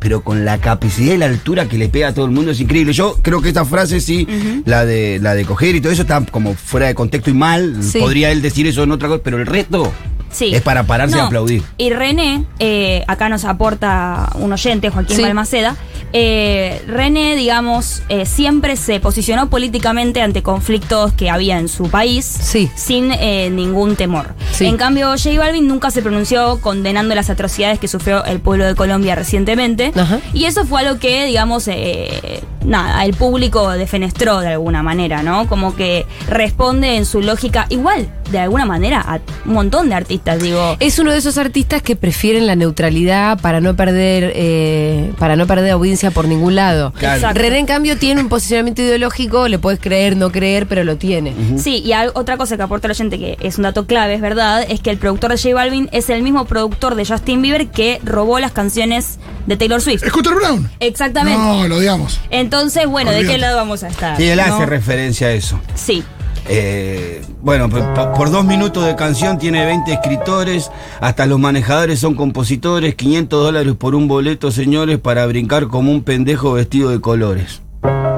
Pero 0.00 0.22
con 0.24 0.44
la 0.44 0.58
capacidad 0.58 1.14
y 1.14 1.18
la 1.18 1.26
altura 1.26 1.68
que 1.68 1.78
le 1.78 1.88
pega 1.88 2.08
a 2.08 2.14
todo 2.14 2.24
el 2.24 2.32
mundo 2.32 2.50
es 2.50 2.58
increíble. 2.60 2.92
Yo 2.92 3.16
creo 3.22 3.40
que 3.40 3.46
esta 3.48 3.64
frase 3.64 4.00
sí, 4.00 4.26
la 4.64 4.84
de 4.84 5.20
la 5.22 5.36
de 5.36 5.44
coger 5.44 5.76
y 5.76 5.80
todo 5.80 5.92
eso 5.92 6.02
está 6.02 6.20
como 6.26 6.54
fuera 6.54 6.88
de 6.88 6.96
contexto 6.96 7.30
y 7.30 7.34
mal. 7.34 7.76
Sí. 7.80 8.00
Podría 8.00 8.32
él 8.32 8.42
decir 8.42 8.66
eso 8.66 8.82
en 8.82 8.90
otra 8.90 9.06
cosa, 9.08 9.20
pero 9.22 9.38
el 9.38 9.46
resto 9.46 9.92
Sí. 10.30 10.54
es 10.54 10.62
para 10.62 10.84
pararse 10.84 11.16
No, 11.16 11.22
y 11.22 11.26
aplaudir. 11.26 11.62
Y 11.78 11.90
René, 11.90 12.44
eh, 12.58 13.04
acá 13.08 13.28
nos 13.28 13.44
aporta 13.44 14.30
un 14.34 14.52
oyente, 14.52 14.90
Joaquín 14.90 15.16
Sí. 15.16 15.22
Balmaceda. 15.22 15.76
eh, 16.14 16.82
René, 16.86 17.36
digamos, 17.36 18.02
eh, 18.08 18.25
siempre 18.25 18.76
se 18.76 18.98
posicionó 18.98 19.50
políticamente 19.50 20.22
ante 20.22 20.42
conflictos 20.42 21.12
que 21.12 21.28
había 21.28 21.58
en 21.58 21.69
su 21.69 21.90
país 21.90 22.25
Sí. 22.25 22.70
sin 22.76 23.12
eh, 23.12 23.50
ningún 23.50 23.94
temor. 23.94 24.34
Sí. 24.52 24.64
En 24.66 24.78
cambio, 24.78 25.08
J 25.10 25.38
Balvin 25.38 25.69
nunca 25.69 25.90
se 25.90 26.00
pronunció 26.00 26.60
condenando 26.62 27.14
las 27.14 27.28
atrocidades 27.28 27.78
que 27.78 27.88
sufrió 27.88 28.24
el 28.24 28.40
pueblo 28.40 28.64
de 28.64 28.74
Colombia 28.74 29.14
recientemente. 29.16 29.92
Ajá. 29.94 30.20
Y 30.32 30.46
eso 30.46 30.64
fue 30.64 30.81
algo 30.81 30.98
que, 30.98 31.26
digamos, 31.26 31.69
eh, 31.69 32.42
nada, 32.64 33.04
el 33.04 33.12
público 33.14 33.69
defenestró 33.72 34.40
de 34.40 34.48
alguna 34.48 34.82
manera, 34.82 35.22
¿no? 35.22 35.46
Como 35.46 35.76
que 35.76 36.06
responde 36.26 36.96
en 36.96 37.04
su 37.04 37.20
lógica 37.20 37.66
igual, 37.69 38.08
de 38.30 38.38
alguna 38.38 38.64
manera, 38.66 39.00
a 39.00 39.20
un 39.46 39.54
montón 39.54 39.88
de 39.88 39.94
artistas, 39.94 40.40
digo. 40.42 40.76
Es 40.80 40.98
uno 40.98 41.12
de 41.12 41.19
esos 41.19 41.38
artistas 41.38 41.82
que 41.82 41.96
prefieren 41.96 42.46
la 42.46 42.56
neutralidad 42.56 43.38
para 43.40 43.60
no 43.60 43.75
perder, 43.76 44.32
eh, 44.34 45.12
para 45.19 45.36
no 45.36 45.46
perder 45.46 45.72
audiencia 45.72 46.10
por 46.10 46.26
ningún 46.26 46.54
lado. 46.54 46.92
Claro. 46.98 47.16
Exacto. 47.16 47.40
René, 47.40 47.58
en 47.58 47.66
cambio, 47.66 47.96
tiene 47.98 48.20
un 48.20 48.28
posicionamiento 48.28 48.82
ideológico, 48.82 49.48
le 49.48 49.58
puedes 49.58 49.80
creer, 49.80 50.16
no 50.16 50.30
creer, 50.30 50.66
pero 50.66 50.84
lo 50.84 50.96
tiene. 50.96 51.34
Sí, 51.58 51.82
y 51.84 51.92
al- 51.92 52.12
otra 52.14 52.36
cosa 52.36 52.56
que 52.56 52.62
aporta 52.62 52.86
el 52.86 52.92
oyente, 52.92 53.19
que 53.19 53.36
es 53.40 53.56
un 53.58 53.62
dato 53.64 53.86
clave, 53.86 54.14
es 54.14 54.20
verdad, 54.20 54.64
es 54.69 54.81
que 54.81 54.90
el 54.90 54.98
productor 54.98 55.31
de 55.31 55.38
J 55.38 55.54
Balvin 55.54 55.88
es 55.92 56.10
el 56.10 56.22
mismo 56.22 56.44
productor 56.44 56.94
de 56.94 57.04
Justin 57.06 57.42
Bieber 57.42 57.69
que 57.69 58.00
robó 58.04 58.38
las 58.40 58.52
canciones 58.52 59.19
de 59.46 59.56
Taylor 59.56 59.81
Swift. 59.81 60.04
Scooter 60.06 60.34
Brown. 60.34 60.70
Exactamente. 60.81 61.38
No, 61.38 61.66
lo 61.69 61.76
odiamos. 61.76 62.20
Entonces, 62.31 62.86
bueno, 62.86 63.10
¿de 63.10 63.24
qué 63.26 63.38
lado 63.38 63.56
vamos 63.56 63.82
a 63.82 63.88
estar? 63.88 64.16
Sí, 64.16 64.28
él 64.28 64.40
hace 64.40 64.66
referencia 64.66 65.28
a 65.28 65.32
eso. 65.32 65.58
Sí. 65.74 66.02
Eh, 66.50 67.22
bueno, 67.42 67.69
por, 67.69 68.30
dos 68.30 68.44
minutos 68.44 68.86
de 68.86 68.96
canción 68.96 69.38
tiene 69.38 69.64
20 69.66 69.92
escritores, 69.92 70.70
hasta 71.00 71.26
los 71.26 71.38
manejadores 71.38 71.98
son 71.98 72.14
compositores, 72.14 72.94
500 72.94 73.42
dólares 73.44 73.75
por 73.78 73.94
un 73.94 74.08
boleto, 74.08 74.50
señores, 74.50 74.98
para 74.98 75.26
brincar 75.26 75.69
como 75.69 75.90
un 75.92 76.02
pendejo 76.02 76.52
vestido 76.52 76.90
de 76.90 77.00
colores. 77.00 77.60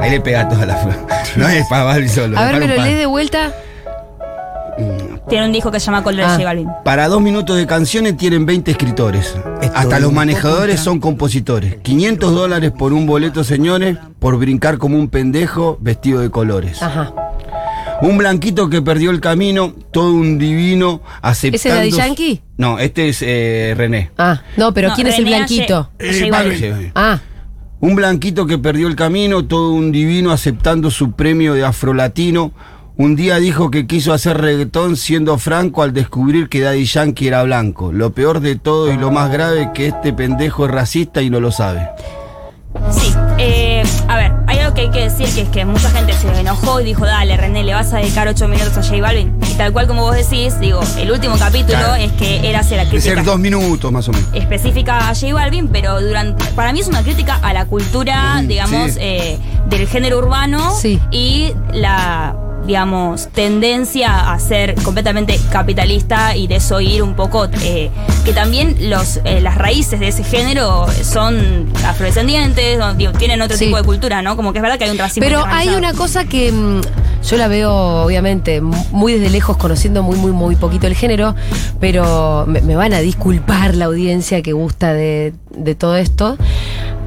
Ahí 0.00 0.10
le 0.10 0.20
pega 0.20 0.48
toda 0.48 0.64
la 0.66 0.76
flor. 0.76 0.96
No 1.36 1.48
es 1.48 1.66
para 1.68 1.84
Balbi 1.84 2.08
solo. 2.08 2.36
A 2.38 2.46
ver, 2.46 2.58
me 2.60 2.66
lo 2.66 2.76
par. 2.76 2.86
lees 2.86 2.98
de 2.98 3.06
vuelta. 3.06 3.52
Tiene 5.28 5.46
un 5.46 5.52
disco 5.52 5.70
que 5.70 5.78
se 5.78 5.86
llama 5.86 6.02
Color 6.02 6.24
Ah. 6.26 6.38
Balvin. 6.42 6.68
Para 6.84 7.06
dos 7.08 7.20
minutos 7.20 7.56
de 7.56 7.66
canciones 7.66 8.16
tienen 8.16 8.46
20 8.46 8.70
escritores. 8.70 9.34
Hasta 9.74 10.00
los 10.00 10.12
manejadores 10.12 10.80
son 10.80 10.98
compositores. 10.98 11.76
500 11.82 12.34
dólares 12.34 12.72
por 12.76 12.92
un 12.92 13.06
boleto, 13.06 13.44
señores, 13.44 13.96
por 14.18 14.38
brincar 14.38 14.78
como 14.78 14.96
un 14.98 15.08
pendejo 15.08 15.76
vestido 15.80 16.20
de 16.20 16.30
colores. 16.30 16.82
Ajá. 16.82 17.12
Un 18.02 18.16
blanquito 18.16 18.70
que 18.70 18.80
perdió 18.80 19.10
el 19.10 19.20
camino, 19.20 19.74
todo 19.92 20.12
un 20.14 20.38
divino 20.38 21.02
aceptando. 21.20 21.56
¿Ese 21.56 21.68
es 21.68 21.74
Daddy 21.74 21.90
Yankee? 21.90 22.42
No, 22.56 22.78
este 22.78 23.10
es 23.10 23.18
eh, 23.22 23.74
René. 23.76 24.10
Ah, 24.16 24.40
no, 24.56 24.72
pero 24.72 24.88
No, 24.88 24.94
¿quién 24.94 25.06
es 25.08 25.18
el 25.18 25.26
blanquito? 25.26 25.90
Aye- 25.98 26.08
Eh. 26.30 26.56
Sí. 26.58 26.92
Ah, 26.94 27.20
Un 27.80 27.94
blanquito 27.94 28.46
que 28.46 28.58
perdió 28.58 28.88
el 28.88 28.96
camino, 28.96 29.44
todo 29.46 29.72
un 29.72 29.90
divino 29.92 30.32
aceptando 30.32 30.90
su 30.90 31.12
premio 31.12 31.54
de 31.54 31.64
afrolatino. 31.64 32.52
Un 32.96 33.16
día 33.16 33.36
dijo 33.36 33.70
que 33.70 33.86
quiso 33.86 34.12
hacer 34.12 34.38
reggaetón 34.38 34.96
siendo 34.98 35.38
franco 35.38 35.82
al 35.82 35.94
descubrir 35.94 36.50
que 36.50 36.60
Daddy 36.60 36.84
Yankee 36.84 37.28
era 37.28 37.42
blanco. 37.42 37.92
Lo 37.92 38.12
peor 38.12 38.40
de 38.40 38.56
todo 38.56 38.92
y 38.92 38.98
lo 38.98 39.10
más 39.10 39.30
grave 39.32 39.70
que 39.74 39.86
este 39.86 40.12
pendejo 40.12 40.66
es 40.66 40.70
racista 40.70 41.22
y 41.22 41.30
no 41.30 41.40
lo 41.40 41.50
sabe. 41.52 41.88
Sí, 42.90 43.14
eh, 43.38 43.82
a 44.08 44.16
ver, 44.16 44.32
que 44.80 44.86
hay 44.86 44.90
que 45.08 45.10
decir 45.10 45.34
que 45.34 45.40
es 45.42 45.48
que 45.50 45.64
mucha 45.64 45.90
gente 45.90 46.12
se 46.14 46.40
enojó 46.40 46.80
y 46.80 46.84
dijo, 46.84 47.04
dale, 47.04 47.36
René, 47.36 47.64
le 47.64 47.74
vas 47.74 47.92
a 47.92 47.98
dedicar 47.98 48.26
ocho 48.28 48.48
minutos 48.48 48.76
a 48.78 48.82
J 48.82 49.00
Balvin. 49.02 49.36
Y 49.50 49.54
tal 49.54 49.72
cual 49.72 49.86
como 49.86 50.02
vos 50.02 50.14
decís, 50.16 50.58
digo, 50.60 50.80
el 50.98 51.10
último 51.10 51.36
capítulo 51.38 51.76
Claro. 51.78 51.94
es 51.96 52.12
que 52.12 52.48
era 52.48 52.60
hacer 52.60 52.78
la 52.78 52.84
De 52.84 52.90
crítica 52.90 53.14
ser 53.16 53.24
dos 53.24 53.38
minutos 53.38 53.92
más 53.92 54.08
o 54.08 54.12
menos. 54.12 54.28
específica 54.32 55.08
a 55.10 55.14
J 55.14 55.34
Balvin, 55.34 55.68
pero 55.68 56.00
durante, 56.00 56.44
para 56.52 56.72
mí 56.72 56.80
es 56.80 56.88
una 56.88 57.02
crítica 57.02 57.38
a 57.42 57.52
la 57.52 57.66
cultura, 57.66 58.36
Ujú, 58.38 58.46
digamos, 58.48 58.92
sí. 58.92 58.98
eh, 59.00 59.38
del 59.68 59.86
género 59.86 60.18
urbano 60.18 60.74
Sí. 60.80 60.98
y 61.10 61.52
la 61.72 62.34
digamos, 62.66 63.28
tendencia 63.32 64.32
a 64.32 64.38
ser 64.38 64.74
completamente 64.82 65.40
capitalista 65.50 66.36
y 66.36 66.46
desoír 66.46 67.02
un 67.02 67.14
poco 67.14 67.48
eh, 67.62 67.90
que 68.24 68.32
también 68.32 68.76
los, 68.90 69.20
eh, 69.24 69.40
las 69.40 69.56
raíces 69.56 69.98
de 70.00 70.08
ese 70.08 70.22
género 70.24 70.86
son 71.02 71.66
afrodescendientes, 71.86 72.78
digo, 72.96 73.12
tienen 73.12 73.42
otro 73.42 73.56
Sí. 73.56 73.66
tipo 73.66 73.76
de 73.76 73.82
cultura, 73.84 74.22
¿no? 74.22 74.36
Como 74.36 74.52
que 74.52 74.58
es 74.58 74.62
verdad 74.62 74.78
que 74.78 74.84
hay 74.84 74.90
un 74.90 74.98
racismo. 74.98 75.24
pero 75.26 75.44
hay 75.46 75.68
una 75.70 75.92
cosa 75.94 76.24
que 76.24 76.52
mm, 76.52 76.80
yo 77.28 77.36
la 77.36 77.48
veo, 77.48 77.72
obviamente, 78.04 78.60
muy 78.60 79.14
desde 79.14 79.30
lejos, 79.30 79.56
conociendo 79.56 80.02
muy, 80.02 80.16
muy, 80.16 80.32
muy 80.32 80.56
poquito 80.56 80.86
el 80.86 80.94
género, 80.94 81.34
pero 81.80 82.44
me, 82.46 82.60
me 82.60 82.76
van 82.76 82.92
a 82.94 83.00
disculpar 83.00 83.74
la 83.74 83.86
audiencia 83.86 84.42
que 84.42 84.52
gusta 84.52 84.92
de, 84.92 85.32
de 85.56 85.74
todo 85.74 85.96
esto. 85.96 86.36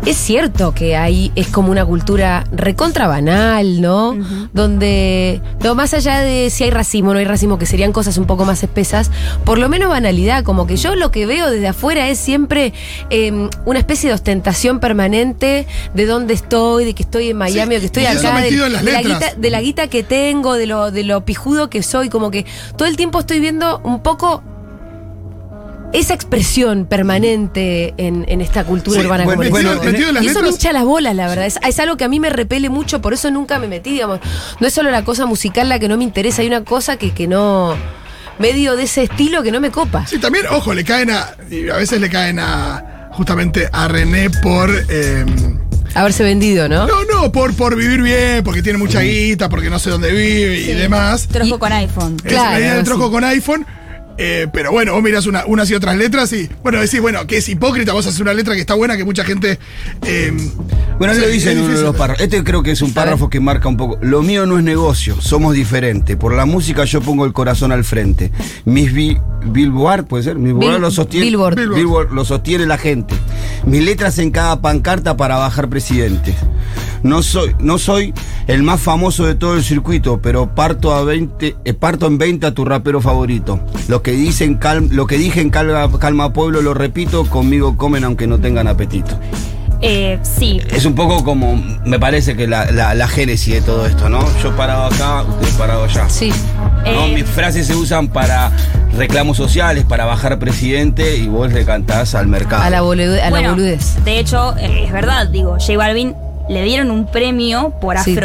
Es 0.05 0.17
cierto 0.17 0.73
que 0.73 0.97
hay, 0.97 1.31
es 1.35 1.47
como 1.47 1.71
una 1.71 1.85
cultura 1.85 2.43
recontra 2.51 3.07
banal, 3.07 3.81
¿no? 3.81 4.17
Donde, 4.51 5.41
no, 5.63 5.75
más 5.75 5.93
allá 5.93 6.19
de 6.19 6.49
si 6.49 6.65
hay 6.65 6.71
racismo 6.71 7.11
o 7.11 7.13
no 7.13 7.19
hay 7.19 7.25
racismo, 7.25 7.57
que 7.57 7.65
serían 7.65 7.93
cosas 7.93 8.17
un 8.17 8.25
poco 8.25 8.43
más 8.43 8.61
espesas, 8.63 9.11
por 9.45 9.59
lo 9.59 9.69
menos 9.69 9.89
banalidad, 9.89 10.43
como 10.43 10.67
que 10.67 10.75
yo 10.75 10.95
lo 10.95 11.09
que 11.09 11.25
veo 11.25 11.49
desde 11.49 11.69
afuera 11.69 12.09
es 12.09 12.19
siempre 12.19 12.73
eh, 13.09 13.31
una 13.65 13.79
especie 13.79 14.09
de 14.09 14.15
ostentación 14.15 14.81
permanente 14.81 15.67
de 15.93 16.05
dónde 16.05 16.33
estoy, 16.33 16.83
de 16.83 16.93
que 16.95 17.03
estoy 17.03 17.29
en 17.29 17.37
Miami 17.37 17.75
Sí, 17.75 17.77
o 17.77 17.79
que 17.79 17.85
estoy 17.85 18.05
acá, 18.05 18.41
de, 18.41 18.51
de 18.51 18.91
la 18.91 19.01
guita, 19.01 19.33
de 19.37 19.49
la 19.49 19.61
guita 19.61 19.87
que 19.87 20.03
tengo, 20.03 20.55
de 20.55 20.67
lo, 20.67 20.91
de 20.91 21.05
lo 21.05 21.23
pijudo 21.23 21.69
que 21.69 21.81
soy, 21.81 22.09
como 22.09 22.29
que 22.29 22.45
todo 22.75 22.89
el 22.89 22.97
tiempo 22.97 23.21
estoy 23.21 23.39
viendo 23.39 23.79
un 23.85 24.03
poco 24.03 24.43
esa 25.93 26.13
expresión 26.13 26.85
permanente 26.85 27.93
en, 27.97 28.25
en 28.27 28.41
esta 28.41 28.63
cultura 28.63 28.99
Sí, 28.99 29.05
urbana. 29.05 29.23
bueno, 29.25 29.41
como 29.43 29.55
metido- 29.55 29.75
decía. 29.75 29.91
metido 29.91 30.09
en 30.09 30.15
las 30.15 30.23
y 30.23 30.27
eso 30.27 30.41
me 30.41 30.49
hincha 30.49 30.73
las 30.73 30.83
bolas, 30.83 31.15
la 31.15 31.27
verdad. 31.27 31.45
Es, 31.45 31.59
es 31.65 31.79
algo 31.79 31.95
que 31.97 32.03
a 32.03 32.09
mí 32.09 32.19
me 32.19 32.29
repele 32.29 32.69
mucho, 32.69 33.01
por 33.01 33.13
eso 33.13 33.29
nunca 33.31 33.59
me 33.59 33.67
metí, 33.67 33.91
digamos. 33.91 34.19
No 34.59 34.67
es 34.67 34.73
solo 34.73 34.91
la 34.91 35.03
cosa 35.03 35.25
musical 35.25 35.69
la 35.69 35.79
que 35.79 35.87
no 35.87 35.97
me 35.97 36.03
interesa, 36.03 36.41
hay 36.41 36.47
una 36.47 36.63
cosa 36.63 36.97
que, 36.97 37.11
que 37.11 37.27
no. 37.27 37.75
medio 38.39 38.75
de 38.75 38.83
ese 38.83 39.03
estilo 39.03 39.43
que 39.43 39.51
no 39.51 39.61
me 39.61 39.69
copa. 39.71 40.05
Sí, 40.07 40.17
también, 40.17 40.45
ojo, 40.49 40.73
le 40.73 40.83
caen 40.83 41.11
a. 41.11 41.21
a 41.73 41.77
veces 41.77 42.01
le 42.01 42.09
caen 42.09 42.39
a. 42.39 43.09
justamente 43.11 43.69
a 43.71 43.87
René 43.87 44.29
por. 44.29 44.69
eh, 44.89 45.25
Haberse 45.95 46.23
vendido, 46.23 46.67
¿no? 46.67 46.87
No, 46.87 47.03
no, 47.05 47.31
por, 47.31 47.55
por 47.55 47.75
vivir 47.75 48.01
bien, 48.01 48.43
porque 48.43 48.63
tiene 48.63 48.79
mucha 48.79 49.01
guita, 49.01 49.47
porque 49.47 49.69
no 49.69 49.77
sé 49.77 49.91
dónde 49.91 50.11
vive 50.11 50.57
y 50.59 50.73
demás. 50.73 51.27
Trojo 51.27 51.59
con 51.59 51.71
iPhone. 51.71 52.17
Es 52.23 52.31
Claro, 52.31 52.51
la 52.53 52.59
idea 52.59 52.73
del 52.77 52.83
sí. 52.83 52.85
trojo 52.91 53.11
con 53.11 53.23
iPhone. 53.23 53.63
Eh, 54.17 54.47
pero 54.53 54.71
bueno, 54.71 54.93
vos 54.93 55.01
mirás 55.03 55.25
una- 55.25 55.45
unas 55.45 55.69
y 55.69 55.75
otras 55.75 55.95
letras 55.97 56.31
y, 56.33 56.49
bueno, 56.63 56.79
decís, 56.79 57.01
bueno, 57.01 57.25
que 57.27 57.37
es 57.37 57.49
hipócrita, 57.49 57.93
vos 57.93 58.05
haces 58.05 58.19
una 58.19 58.33
letra 58.33 58.53
que 58.55 58.61
está 58.61 58.73
buena, 58.75 58.95
que 58.97 59.03
mucha 59.03 59.23
gente... 59.23 59.59
eh, 60.05 60.31
Bueno, 60.99 61.13
él 61.13 61.21
lo 61.21 61.27
dice 61.27 61.51
en 61.51 61.59
uno 61.59 61.75
de 61.75 61.81
los 61.83 61.95
párrafos. 61.95 62.21
Este 62.23 62.43
creo 62.43 62.61
que 62.63 62.71
es 62.71 62.81
un 62.81 62.93
párrafo 62.93 63.29
que 63.29 63.39
marca 63.39 63.67
un 63.67 63.77
poco. 63.77 63.97
Lo 64.01 64.21
mío 64.21 64.45
no 64.45 64.57
es 64.59 64.63
negocio, 64.63 65.19
somos 65.21 65.53
diferentes. 65.55 66.15
Por 66.15 66.33
la 66.33 66.45
música 66.45 66.83
yo 66.85 67.01
pongo 67.01 67.25
el 67.25 67.33
corazón 67.33 67.71
al 67.71 67.83
frente. 67.83 68.31
Mis 68.65 68.93
bi- 68.93 69.17
billboard, 69.45 70.05
puede 70.05 70.23
ser, 70.23 70.37
mis 70.37 70.53
lo 70.53 70.91
sostiene. 70.91 71.25
Billboard. 71.25 71.55
Billboard. 71.75 72.11
lo 72.13 72.23
sostiene 72.25 72.65
la 72.67 72.77
gente. 72.77 73.15
Mis 73.65 73.83
letras 73.83 74.19
en 74.19 74.29
cada 74.31 74.61
pancarta 74.61 75.17
para 75.17 75.37
bajar 75.37 75.67
presidentes. 75.69 76.35
No 77.01 77.21
soy, 77.21 77.53
no 77.59 77.77
soy 77.79 78.13
el 78.47 78.63
más 78.63 78.79
famoso 78.79 79.25
de 79.25 79.35
todo 79.35 79.55
el 79.55 79.63
circuito, 79.63 80.21
pero 80.21 80.55
parto 80.55 80.93
a 80.93 81.03
20, 81.03 81.55
eh, 81.65 81.73
parto 81.73 82.07
en 82.07 82.17
20 82.17 82.45
a 82.47 82.53
tu 82.53 82.63
rapero 82.63 83.01
favorito. 83.01 83.59
Que 84.03 84.11
dicen 84.11 84.55
cal- 84.55 84.89
lo 84.91 85.07
que 85.07 85.17
dije 85.17 85.41
en 85.41 85.49
Calma, 85.49 85.89
Calma 85.99 86.33
Pueblo 86.33 86.61
lo 86.61 86.73
repito, 86.73 87.25
conmigo 87.29 87.77
comen 87.77 88.03
aunque 88.03 88.27
no 88.27 88.37
tengan 88.39 88.67
apetito. 88.67 89.17
Eh, 89.85 90.17
sí. 90.23 90.61
Es 90.71 90.85
un 90.85 90.95
poco 90.95 91.25
como, 91.25 91.55
me 91.85 91.99
parece 91.99 92.37
que 92.37 92.47
la, 92.47 92.71
la, 92.71 92.93
la 92.93 93.07
génesis 93.09 93.55
de 93.55 93.61
todo 93.61 93.85
esto, 93.85 94.07
¿no? 94.07 94.19
Yo 94.41 94.55
parado 94.55 94.85
acá, 94.85 95.23
usted 95.23 95.57
parado 95.57 95.83
allá. 95.83 96.07
Sí. 96.09 96.31
¿no? 96.85 97.05
Eh, 97.05 97.11
Mis 97.13 97.25
frases 97.25 97.67
se 97.67 97.75
usan 97.75 98.07
para 98.07 98.51
reclamos 98.97 99.35
sociales, 99.35 99.83
para 99.83 100.05
bajar 100.05 100.39
presidente 100.39 101.17
y 101.17 101.27
vos 101.27 101.51
le 101.51 101.65
cantás 101.65 102.15
al 102.15 102.27
mercado. 102.27 102.63
A 102.63 102.69
la, 102.69 102.81
bolude- 102.81 103.19
a 103.19 103.25
la 103.25 103.29
bueno, 103.31 103.49
boludez. 103.51 103.95
De 104.05 104.19
hecho, 104.19 104.55
eh, 104.57 104.83
es 104.85 104.91
verdad, 104.93 105.27
digo, 105.27 105.57
J 105.59 105.75
Balvin 105.77 106.15
le 106.47 106.63
dieron 106.63 106.89
un 106.91 107.05
premio 107.05 107.73
por 107.81 107.97
Sí. 107.99 108.15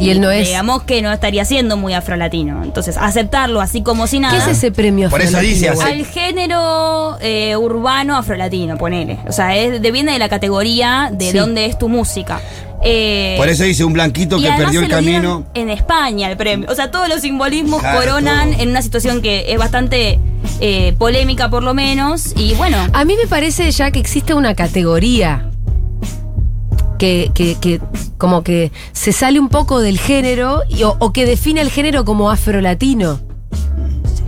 Y 0.00 0.10
él 0.10 0.20
no 0.20 0.30
es. 0.30 0.46
Digamos 0.46 0.82
que 0.84 1.02
no 1.02 1.12
estaría 1.12 1.44
siendo 1.44 1.76
muy 1.76 1.94
afrolatino. 1.94 2.62
Entonces, 2.62 2.96
aceptarlo 2.96 3.60
así 3.60 3.82
como 3.82 4.06
si 4.06 4.20
nada. 4.20 4.34
¿Qué 4.44 4.50
es 4.50 4.58
ese 4.58 4.70
premio? 4.72 5.10
Por 5.10 5.20
eso 5.22 5.38
dice 5.40 5.68
así. 5.68 5.82
Al 5.82 6.06
género 6.06 7.18
eh, 7.20 7.56
urbano 7.56 8.16
afrolatino, 8.16 8.76
ponele. 8.78 9.18
O 9.26 9.32
sea, 9.32 9.56
es, 9.56 9.80
de- 9.82 9.90
viene 9.90 10.12
de 10.12 10.18
la 10.18 10.28
categoría 10.28 11.10
de 11.12 11.30
Sí. 11.32 11.36
dónde 11.38 11.66
es 11.66 11.78
tu 11.78 11.88
música. 11.88 12.40
Eh, 12.80 13.34
Por 13.38 13.48
eso 13.48 13.64
dice 13.64 13.84
un 13.84 13.92
blanquito 13.92 14.36
que 14.40 14.48
perdió 14.52 14.80
el 14.80 14.86
se 14.86 14.92
lo 14.92 15.00
dieron 15.00 15.22
camino. 15.22 15.46
En 15.54 15.68
España 15.68 16.30
el 16.30 16.36
premio. 16.36 16.68
O 16.70 16.74
sea, 16.76 16.92
todos 16.92 17.08
los 17.08 17.20
simbolismos 17.22 17.80
Claro, 17.80 17.98
coronan 17.98 18.52
todo. 18.52 18.62
en 18.62 18.68
una 18.70 18.82
situación 18.82 19.20
que 19.20 19.52
es 19.52 19.58
bastante 19.58 20.20
eh, 20.60 20.94
polémica 20.96 21.50
por 21.50 21.64
lo 21.64 21.74
menos. 21.74 22.32
Y 22.36 22.54
bueno, 22.54 22.76
A 22.92 23.04
mí 23.04 23.14
me 23.20 23.26
parece 23.26 23.68
ya 23.72 23.90
que 23.90 23.98
existe 23.98 24.32
una 24.34 24.54
categoría 24.54 25.50
que, 26.98 27.30
que, 27.34 27.54
que 27.60 27.80
como 28.18 28.42
que 28.42 28.72
se 28.92 29.12
sale 29.12 29.40
un 29.40 29.48
poco 29.48 29.80
del 29.80 29.98
género 29.98 30.62
y- 30.68 30.82
o, 30.82 30.96
o 30.98 31.12
que 31.12 31.24
define 31.26 31.60
el 31.60 31.70
género 31.70 32.04
como 32.04 32.30
afrolatino. 32.30 33.20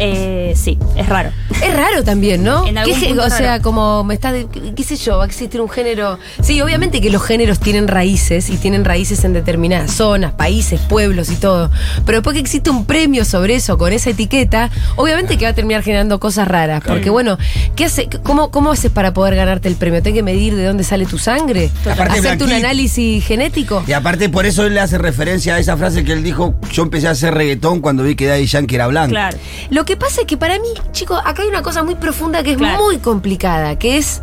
Eh, 0.00 0.54
sí, 0.56 0.78
es 0.96 1.06
raro. 1.08 1.30
Es 1.62 1.76
raro 1.76 2.02
también, 2.02 2.42
¿no? 2.42 2.66
En 2.66 2.78
algún 2.78 2.94
¿Qué 2.98 3.00
gé- 3.06 3.08
punto 3.10 3.24
o 3.24 3.28
sea, 3.30 3.38
raro. 3.52 3.62
como 3.62 4.02
me 4.04 4.14
está, 4.14 4.32
de- 4.32 4.46
qué 4.74 4.82
sé 4.82 4.96
yo, 4.96 5.18
va 5.18 5.24
a 5.24 5.26
existir 5.26 5.60
un 5.60 5.68
género. 5.68 6.18
Sí, 6.42 6.60
obviamente 6.62 7.00
que 7.00 7.10
los 7.10 7.22
géneros 7.22 7.60
tienen 7.60 7.86
raíces 7.86 8.48
y 8.50 8.56
tienen 8.56 8.84
raíces 8.84 9.22
en 9.24 9.32
determinadas 9.34 9.92
zonas, 9.92 10.32
países, 10.32 10.80
pueblos 10.80 11.30
y 11.30 11.36
todo. 11.36 11.70
Pero 12.06 12.18
después 12.18 12.34
que 12.34 12.40
existe 12.40 12.70
un 12.70 12.86
premio 12.86 13.24
sobre 13.24 13.56
eso 13.56 13.76
con 13.76 13.92
esa 13.92 14.10
etiqueta, 14.10 14.70
obviamente 14.96 15.36
que 15.36 15.44
va 15.44 15.50
a 15.50 15.54
terminar 15.54 15.82
generando 15.82 16.18
cosas 16.18 16.48
raras. 16.48 16.82
Porque 16.86 17.10
bueno, 17.10 17.36
¿qué 17.76 17.84
hace? 17.84 18.08
¿Cómo, 18.22 18.50
cómo 18.50 18.72
haces 18.72 18.90
para 18.90 19.12
poder 19.12 19.34
ganarte 19.36 19.68
el 19.68 19.76
premio? 19.76 20.02
¿Tenés 20.02 20.16
que 20.18 20.22
medir 20.22 20.56
de 20.56 20.64
dónde 20.64 20.82
sale 20.84 21.04
tu 21.06 21.18
sangre? 21.18 21.70
Aparte, 21.90 22.18
¿Hacerte 22.20 22.44
un 22.44 22.52
análisis 22.52 23.24
genético? 23.24 23.84
Y 23.86 23.92
aparte 23.92 24.28
por 24.30 24.46
eso 24.46 24.64
él 24.64 24.74
le 24.74 24.80
hace 24.80 24.96
referencia 24.98 25.56
a 25.56 25.58
esa 25.58 25.76
frase 25.76 26.04
que 26.04 26.12
él 26.12 26.22
dijo, 26.22 26.54
yo 26.72 26.82
empecé 26.84 27.08
a 27.08 27.10
hacer 27.10 27.34
reggaetón 27.34 27.80
cuando 27.80 28.02
vi 28.02 28.14
que 28.16 28.26
Daddy 28.26 28.46
Yankee 28.46 28.74
era 28.76 28.86
blanco. 28.86 29.10
Claro. 29.10 29.36
Lo 29.70 29.84
que 29.84 29.89
pasa 29.96 30.22
es 30.22 30.26
que 30.26 30.36
para 30.36 30.54
mí, 30.58 30.68
chicos, 30.92 31.20
acá 31.24 31.42
hay 31.42 31.48
una 31.48 31.62
cosa 31.62 31.82
muy 31.82 31.94
profunda 31.94 32.42
que 32.42 32.52
es 32.52 32.56
Claro. 32.58 32.82
muy 32.84 32.98
complicada, 32.98 33.78
que 33.78 33.96
es 33.96 34.22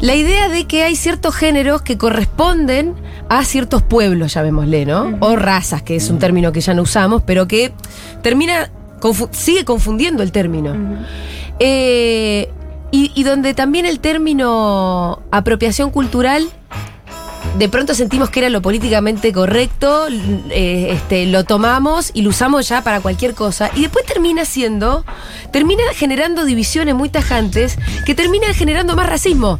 la 0.00 0.14
idea 0.14 0.48
de 0.48 0.66
que 0.66 0.82
hay 0.84 0.96
ciertos 0.96 1.34
géneros 1.34 1.82
que 1.82 1.98
corresponden 1.98 2.94
a 3.28 3.44
ciertos 3.44 3.82
pueblos, 3.82 4.34
llamémosle, 4.34 4.86
¿no? 4.86 5.16
O 5.20 5.36
razas, 5.36 5.82
que 5.82 5.96
es 5.96 6.08
un 6.10 6.18
término 6.18 6.52
que 6.52 6.60
ya 6.60 6.74
no 6.74 6.82
usamos, 6.82 7.22
pero 7.24 7.46
que 7.46 7.72
termina, 8.22 8.70
confu- 9.00 9.28
sigue 9.32 9.64
confundiendo 9.64 10.22
el 10.22 10.32
término. 10.32 10.74
Eh, 11.58 12.50
y, 12.90 13.12
y 13.14 13.22
donde 13.22 13.54
también 13.54 13.86
el 13.86 14.00
término 14.00 15.20
apropiación 15.30 15.90
cultural 15.90 16.48
de 17.58 17.68
pronto 17.68 17.94
sentimos 17.94 18.30
que 18.30 18.40
era 18.40 18.48
lo 18.50 18.62
políticamente 18.62 19.32
correcto, 19.32 20.06
eh, 20.50 20.88
este, 20.92 21.26
lo 21.26 21.44
tomamos 21.44 22.10
y 22.14 22.22
lo 22.22 22.30
usamos 22.30 22.68
ya 22.68 22.82
para 22.82 23.00
cualquier 23.00 23.34
cosa, 23.34 23.70
y 23.74 23.82
después 23.82 24.04
termina 24.06 24.44
siendo, 24.44 25.04
termina 25.52 25.82
generando 25.94 26.44
divisiones 26.44 26.94
muy 26.94 27.08
tajantes 27.08 27.76
que 28.06 28.14
terminan 28.14 28.54
generando 28.54 28.94
más 28.96 29.08
racismo. 29.08 29.58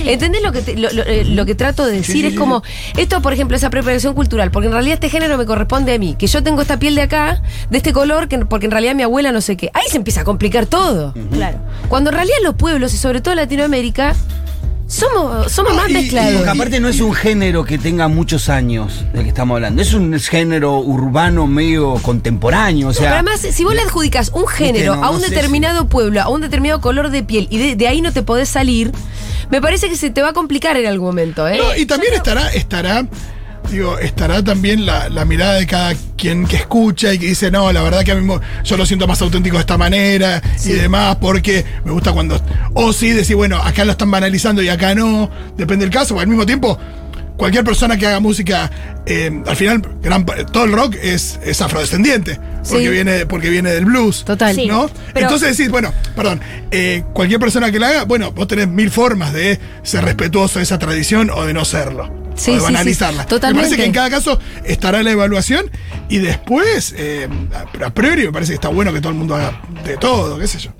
¿Entendés 0.00 0.42
lo 0.42 0.52
que, 0.52 0.60
te- 0.60 0.76
lo, 0.76 0.90
lo- 0.92 1.02
eh, 1.04 1.24
lo 1.24 1.46
que 1.46 1.54
trato 1.54 1.84
de 1.86 1.92
decir? 1.96 2.24
es 2.26 2.34
como, 2.34 2.62
esto 2.96 3.20
por 3.22 3.32
ejemplo 3.32 3.56
es 3.56 3.64
apropiación 3.64 4.14
cultural, 4.14 4.50
porque 4.50 4.66
en 4.66 4.72
realidad 4.72 4.94
este 4.94 5.08
género 5.08 5.38
me 5.38 5.46
corresponde 5.46 5.94
a 5.94 5.98
mí, 5.98 6.14
que 6.18 6.26
yo 6.26 6.42
tengo 6.42 6.60
esta 6.62 6.78
piel 6.78 6.94
de 6.94 7.02
acá, 7.02 7.42
de 7.70 7.78
este 7.78 7.92
color, 7.92 8.28
que, 8.28 8.38
porque 8.40 8.66
en 8.66 8.72
realidad 8.72 8.94
mi 8.94 9.02
abuela 9.02 9.32
no 9.32 9.40
sé 9.40 9.56
qué. 9.56 9.70
Ahí 9.74 9.84
se 9.90 9.96
empieza 9.96 10.20
a 10.20 10.24
complicar 10.24 10.66
todo. 10.66 11.14
Claro. 11.32 11.58
Cuando 11.88 12.10
en 12.10 12.16
realidad 12.16 12.36
los 12.44 12.54
pueblos, 12.54 12.92
y 12.94 12.96
sobre 12.96 13.20
todo 13.20 13.34
Latinoamérica, 13.34 14.14
somos, 14.88 15.52
somos 15.52 15.76
más 15.76 15.88
y- 15.88 15.92
y- 15.92 15.94
mezclados. 15.94 16.34
Porque 16.36 16.50
aparte 16.50 16.80
no 16.80 16.88
es 16.88 17.00
un 17.00 17.12
género 17.14 17.64
que 17.64 17.78
tenga 17.78 18.08
muchos 18.08 18.48
años 18.48 19.04
del 19.12 19.22
que 19.22 19.28
estamos 19.28 19.54
hablando. 19.56 19.80
Es 19.82 19.92
un 19.94 20.18
género 20.18 20.78
urbano 20.80 21.46
medio 21.46 21.94
contemporáneo. 22.02 22.88
O 22.88 22.92
sea, 22.92 23.02
Pero 23.04 23.14
además, 23.14 23.40
si 23.40 23.64
vos 23.64 23.74
le 23.74 23.82
adjudicas 23.82 24.30
un 24.34 24.46
género 24.48 24.96
no, 24.96 25.04
a 25.04 25.10
un 25.10 25.20
no 25.20 25.24
sé 25.26 25.30
determinado 25.30 25.88
pueblo, 25.88 26.20
a 26.22 26.28
un 26.28 26.40
determinado 26.40 26.80
color 26.80 27.10
de 27.10 27.22
piel, 27.22 27.46
y 27.50 27.58
de, 27.58 27.76
de 27.76 27.86
ahí 27.86 28.00
no 28.00 28.12
te 28.12 28.22
podés 28.22 28.48
salir, 28.48 28.90
me 29.50 29.60
parece 29.60 29.88
que 29.88 29.96
se 29.96 30.10
te 30.10 30.22
va 30.22 30.30
a 30.30 30.32
complicar 30.32 30.76
en 30.78 30.86
algún 30.86 31.08
momento, 31.08 31.46
¿eh? 31.46 31.58
No, 31.58 31.76
y 31.76 31.84
también 31.86 32.14
estará, 32.14 32.48
estará, 32.48 33.06
digo, 33.70 33.98
estará 33.98 34.42
también 34.42 34.86
la, 34.86 35.08
la 35.08 35.24
mirada 35.24 35.54
de 35.54 35.66
cada 35.66 35.94
quien 36.16 36.46
que 36.46 36.56
escucha 36.56 37.12
y 37.14 37.18
que 37.18 37.26
dice, 37.26 37.50
no, 37.50 37.72
la 37.72 37.82
verdad 37.82 38.02
que 38.04 38.12
a 38.12 38.14
mí 38.14 38.34
yo 38.64 38.76
lo 38.76 38.86
siento 38.86 39.06
más 39.06 39.20
auténtico 39.22 39.56
de 39.56 39.60
esta 39.60 39.78
manera 39.78 40.42
y 40.64 40.70
demás, 40.72 41.16
porque 41.20 41.64
me 41.84 41.92
gusta 41.92 42.12
cuando. 42.12 42.40
O 42.74 42.92
sí, 42.92 43.10
decir, 43.10 43.36
bueno, 43.36 43.56
acá 43.58 43.84
lo 43.84 43.92
están 43.92 44.10
banalizando 44.10 44.62
y 44.62 44.68
acá 44.68 44.94
no, 44.94 45.30
depende 45.56 45.84
del 45.84 45.92
caso, 45.94 46.14
o 46.16 46.20
al 46.20 46.26
mismo 46.26 46.44
tiempo. 46.46 46.78
Cualquier 47.36 47.62
persona 47.62 47.96
que 47.96 48.04
haga 48.04 48.18
música, 48.18 48.68
eh, 49.06 49.30
al 49.46 49.54
final, 49.54 49.80
gran 50.02 50.26
todo 50.26 50.64
el 50.64 50.72
rock 50.72 50.96
es, 51.00 51.38
es 51.44 51.60
afrodescendiente, 51.62 52.34
porque, 52.68 52.82
Sí. 52.86 52.88
viene, 52.88 53.26
porque 53.26 53.48
viene 53.48 53.70
del 53.70 53.84
blues. 53.84 54.24
Total. 54.24 54.52
Sí. 54.56 54.66
¿No? 54.66 54.90
pero- 55.14 55.26
Entonces 55.26 55.56
decís, 55.56 55.70
bueno, 55.70 55.94
perdón, 56.16 56.40
eh, 56.72 57.04
cualquier 57.12 57.38
persona 57.38 57.70
que 57.70 57.78
la 57.78 57.90
haga, 57.90 58.04
bueno, 58.06 58.32
vos 58.32 58.48
tenés 58.48 58.66
mil 58.66 58.90
formas 58.90 59.32
de 59.32 59.60
ser 59.84 60.04
respetuoso 60.04 60.58
de 60.58 60.64
esa 60.64 60.80
tradición 60.80 61.30
o 61.30 61.44
de 61.46 61.54
no 61.54 61.64
serlo. 61.64 62.12
Sí, 62.38 62.52
o 62.52 62.60
sí, 62.60 62.94
totalmente. 63.28 63.46
Me 63.48 63.54
parece 63.54 63.76
que 63.76 63.84
en 63.84 63.92
cada 63.92 64.10
caso 64.10 64.38
estará 64.64 65.02
la 65.02 65.10
evaluación 65.10 65.70
y 66.08 66.18
después, 66.18 66.94
eh, 66.96 67.28
a, 67.52 67.86
a 67.86 67.90
priori, 67.90 68.24
me 68.26 68.32
parece 68.32 68.52
que 68.52 68.54
está 68.56 68.68
bueno 68.68 68.92
que 68.92 69.00
todo 69.00 69.10
el 69.12 69.18
mundo 69.18 69.34
haga 69.34 69.60
de 69.84 69.96
todo, 69.96 70.38
qué 70.38 70.46
sé 70.46 70.58
yo. 70.60 70.70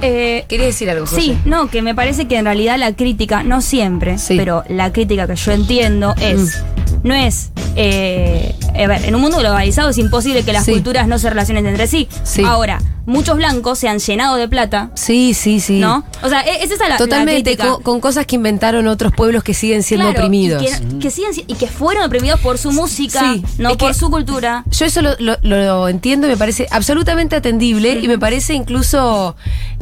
Eh, 0.00 0.44
¿Quería 0.48 0.66
decir 0.66 0.88
algo, 0.90 1.06
José? 1.06 1.20
Sí, 1.20 1.38
no, 1.44 1.68
que 1.68 1.82
me 1.82 1.94
parece 1.94 2.28
que 2.28 2.36
en 2.38 2.44
realidad 2.44 2.78
la 2.78 2.94
crítica, 2.94 3.42
no 3.42 3.60
siempre, 3.60 4.18
Sí. 4.18 4.36
pero 4.36 4.62
la 4.68 4.92
crítica 4.92 5.26
que 5.26 5.34
yo 5.34 5.50
entiendo 5.52 6.14
es, 6.20 6.62
no 7.02 7.14
es, 7.14 7.50
eh, 7.76 8.54
a 8.74 8.86
ver, 8.86 9.04
en 9.04 9.14
un 9.14 9.20
mundo 9.20 9.38
globalizado 9.38 9.90
es 9.90 9.98
imposible 9.98 10.42
que 10.44 10.52
las 10.52 10.64
Sí. 10.64 10.72
culturas 10.72 11.06
no 11.08 11.18
se 11.18 11.30
relacionen 11.30 11.66
entre 11.66 11.86
sí. 11.86 12.08
Sí. 12.24 12.42
Ahora, 12.44 12.80
muchos 13.06 13.36
blancos 13.36 13.78
se 13.78 13.88
han 13.88 13.98
llenado 13.98 14.36
de 14.36 14.48
plata, 14.48 14.90
Sí, 14.94 15.32
sí, 15.34 15.60
sí. 15.60 15.78
¿no? 15.80 16.04
O 16.22 16.28
sea, 16.28 16.40
e- 16.42 16.62
es 16.64 16.70
esa 16.70 16.84
la, 16.84 16.90
la 16.90 16.96
Totalmente, 16.98 17.56
con, 17.56 17.82
con 17.82 18.00
cosas 18.00 18.26
que 18.26 18.36
inventaron 18.36 18.86
otros 18.88 19.12
pueblos 19.14 19.42
que 19.42 19.54
siguen 19.54 19.82
siendo 19.82 20.06
Claro, 20.10 20.18
oprimidos. 20.26 20.62
Y 20.62 20.66
que, 20.66 20.98
que 20.98 21.10
siguen 21.10 21.32
si- 21.34 21.44
y 21.46 21.54
que 21.54 21.66
fueron 21.68 22.04
oprimidos 22.04 22.40
por 22.40 22.58
su 22.58 22.72
música, 22.72 23.20
Sí, 23.20 23.44
no 23.58 23.70
es 23.70 23.76
por 23.76 23.92
que- 23.92 23.98
su 23.98 24.10
cultura. 24.10 24.64
Yo 24.70 24.84
eso 24.86 25.00
lo, 25.02 25.10
lo- 25.18 25.38
lo 25.42 25.88
entiendo 25.88 26.26
y 26.26 26.30
me 26.30 26.36
parece 26.36 26.66
absolutamente 26.70 27.36
atendible 27.36 27.98
y 28.02 28.08
me 28.08 28.18
parece 28.18 28.54
incluso 28.54 29.36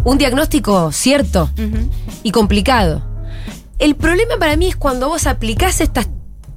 un 0.05 0.19
diagnóstico 0.19 0.93
cierto 0.93 1.51
y 2.23 2.31
complicado. 2.31 3.03
El 3.79 3.95
problema 3.97 4.37
para 4.39 4.57
mí 4.57 4.69
es 4.69 4.77
cuando 4.77 5.09
vos 5.09 5.27
aplicás 5.27 5.81
estas 5.81 6.07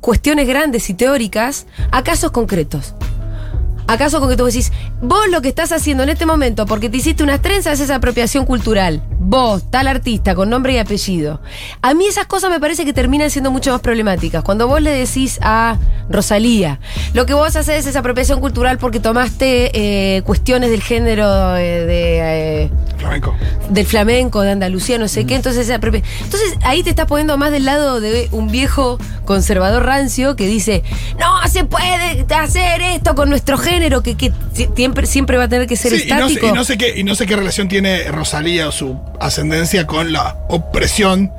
cuestiones 0.02 0.48
grandes 0.48 0.90
y 0.90 0.94
teóricas 0.94 1.66
a 1.92 2.04
casos 2.04 2.32
concretos. 2.32 2.96
A 3.92 3.98
casos 3.98 4.20
concretos 4.20 4.46
vos 4.46 4.54
decís, 4.54 4.72
vos 5.02 5.28
lo 5.32 5.42
que 5.42 5.50
estás 5.50 5.72
haciendo 5.72 6.04
en 6.04 6.10
este 6.10 6.28
momento, 6.28 6.68
porque 6.68 6.90
te 6.90 6.98
hiciste 6.98 7.24
unas 7.24 7.42
trenzas, 7.42 7.80
es 7.80 7.90
apropiación 7.90 8.46
cultural. 8.46 9.02
Vos, 9.18 9.64
tal 9.72 9.88
artista, 9.88 10.36
con 10.36 10.48
nombre 10.50 10.74
y 10.74 10.78
apellido. 10.78 11.42
A 11.82 11.96
mí 11.96 12.06
esas 12.06 12.28
cosas 12.28 12.52
me 12.52 12.60
parece 12.60 12.86
que 12.86 12.94
terminan 12.94 13.32
siendo 13.32 13.50
mucho 13.50 13.72
más 13.72 13.82
problemáticas. 13.82 14.44
Cuando 14.44 14.68
vos 14.68 14.80
le 14.82 14.92
decís 14.92 15.40
a 15.42 15.78
Rosalía, 16.10 16.80
lo 17.14 17.26
que 17.26 17.34
vos 17.34 17.56
haces 17.56 17.88
es 17.88 17.96
apropiación 17.96 18.40
cultural 18.40 18.78
porque 18.78 19.00
tomaste 19.00 19.72
eh, 20.18 20.22
cuestiones 20.22 20.70
del 20.70 20.84
género 20.84 21.56
eh, 21.58 21.86
de... 21.86 22.20
eh, 22.66 22.72
Flamenco. 23.00 23.34
del 23.70 23.86
flamenco, 23.86 24.42
de 24.42 24.52
Andalucía, 24.52 24.98
no 25.00 25.08
sé 25.08 25.26
qué. 25.26 25.36
Entonces, 25.36 25.68
esa 25.70 25.80
propia- 25.80 26.04
entonces 26.24 26.56
ahí 26.64 26.84
te 26.84 26.90
estás 26.92 27.06
poniendo 27.08 27.38
más 27.38 27.50
del 27.52 27.66
lado 27.66 28.02
de 28.02 28.28
un 28.32 28.50
viejo 28.52 29.00
conservador 29.26 29.84
rancio 29.86 30.36
que 30.36 30.48
dice, 30.48 30.84
no 31.20 31.48
se 31.48 31.64
puede 31.64 32.26
hacer 32.36 32.82
esto 32.82 33.16
con 33.16 33.30
nuestro 33.30 33.58
género, 33.58 33.79
que, 34.04 34.16
que 34.16 34.32
siempre, 34.76 35.08
siempre 35.08 35.38
va 35.38 35.46
a 35.46 35.50
tener 35.50 35.68
que 35.68 35.76
ser 35.76 35.92
Sí, 35.92 36.08
y 36.08 36.12
no, 36.12 36.28
sé, 36.28 36.34
estático. 36.34 36.48
y 36.48 36.52
no 36.52 36.64
sé 36.64 36.78
qué, 36.78 36.94
y 37.00 37.04
no 37.04 37.16
sé 37.16 37.26
qué 37.26 37.36
relación 37.36 37.68
tiene 37.68 38.04
Rosalía 38.12 38.68
o 38.68 38.72
su 38.72 39.00
ascendencia 39.20 39.88
con 39.88 40.12
la 40.12 40.38
opresión. 40.50 41.32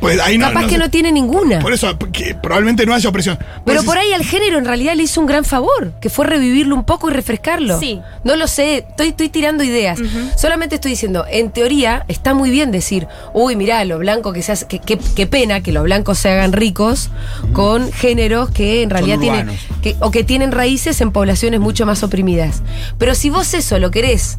Pues 0.00 0.20
ahí 0.20 0.38
no, 0.38 0.46
Capaz 0.48 0.62
no 0.62 0.68
que 0.68 0.78
no 0.78 0.90
tiene 0.90 1.10
ninguna. 1.10 1.58
Por 1.58 1.72
eso, 1.72 1.98
que 2.12 2.34
probablemente 2.34 2.86
no 2.86 2.94
haya 2.94 3.08
opresión. 3.10 3.36
Pero 3.38 3.62
Pues, 3.64 3.84
por 3.84 3.98
ahí 3.98 4.12
al 4.12 4.24
género 4.24 4.58
en 4.58 4.64
realidad 4.64 4.94
le 4.94 5.02
hizo 5.02 5.20
un 5.20 5.26
gran 5.26 5.44
favor, 5.44 5.92
que 6.00 6.08
fue 6.08 6.24
revivirlo 6.26 6.74
un 6.76 6.84
poco 6.84 7.10
y 7.10 7.12
refrescarlo. 7.12 7.78
Sí. 7.80 8.00
No 8.24 8.36
lo 8.36 8.46
sé, 8.46 8.78
estoy, 8.88 9.08
estoy 9.08 9.28
tirando 9.28 9.64
ideas. 9.64 9.98
Solamente 10.36 10.76
estoy 10.76 10.92
diciendo, 10.92 11.24
en 11.30 11.50
teoría 11.50 12.04
está 12.08 12.32
muy 12.34 12.50
bien 12.50 12.70
decir, 12.70 13.08
uy, 13.34 13.56
mirá, 13.56 13.84
lo 13.84 13.98
blanco 13.98 14.32
que 14.32 14.42
se 14.42 14.52
hace, 14.52 14.66
que, 14.66 14.78
que- 14.78 14.98
qué 15.16 15.26
pena 15.26 15.62
que 15.62 15.72
los 15.72 15.82
blancos 15.84 16.18
se 16.18 16.30
hagan 16.30 16.52
ricos 16.52 17.10
con 17.52 17.90
géneros 17.92 18.50
que 18.50 18.82
en 18.82 18.90
realidad 18.90 19.18
tienen, 19.18 19.58
que, 19.82 19.96
o 20.00 20.10
que 20.10 20.22
tienen 20.24 20.52
raíces 20.52 21.00
en 21.00 21.10
poblaciones 21.10 21.60
mucho 21.60 21.86
más 21.86 22.02
oprimidas. 22.02 22.62
Pero 22.98 23.14
si 23.14 23.30
vos 23.30 23.52
eso 23.54 23.78
lo 23.78 23.90
querés 23.90 24.38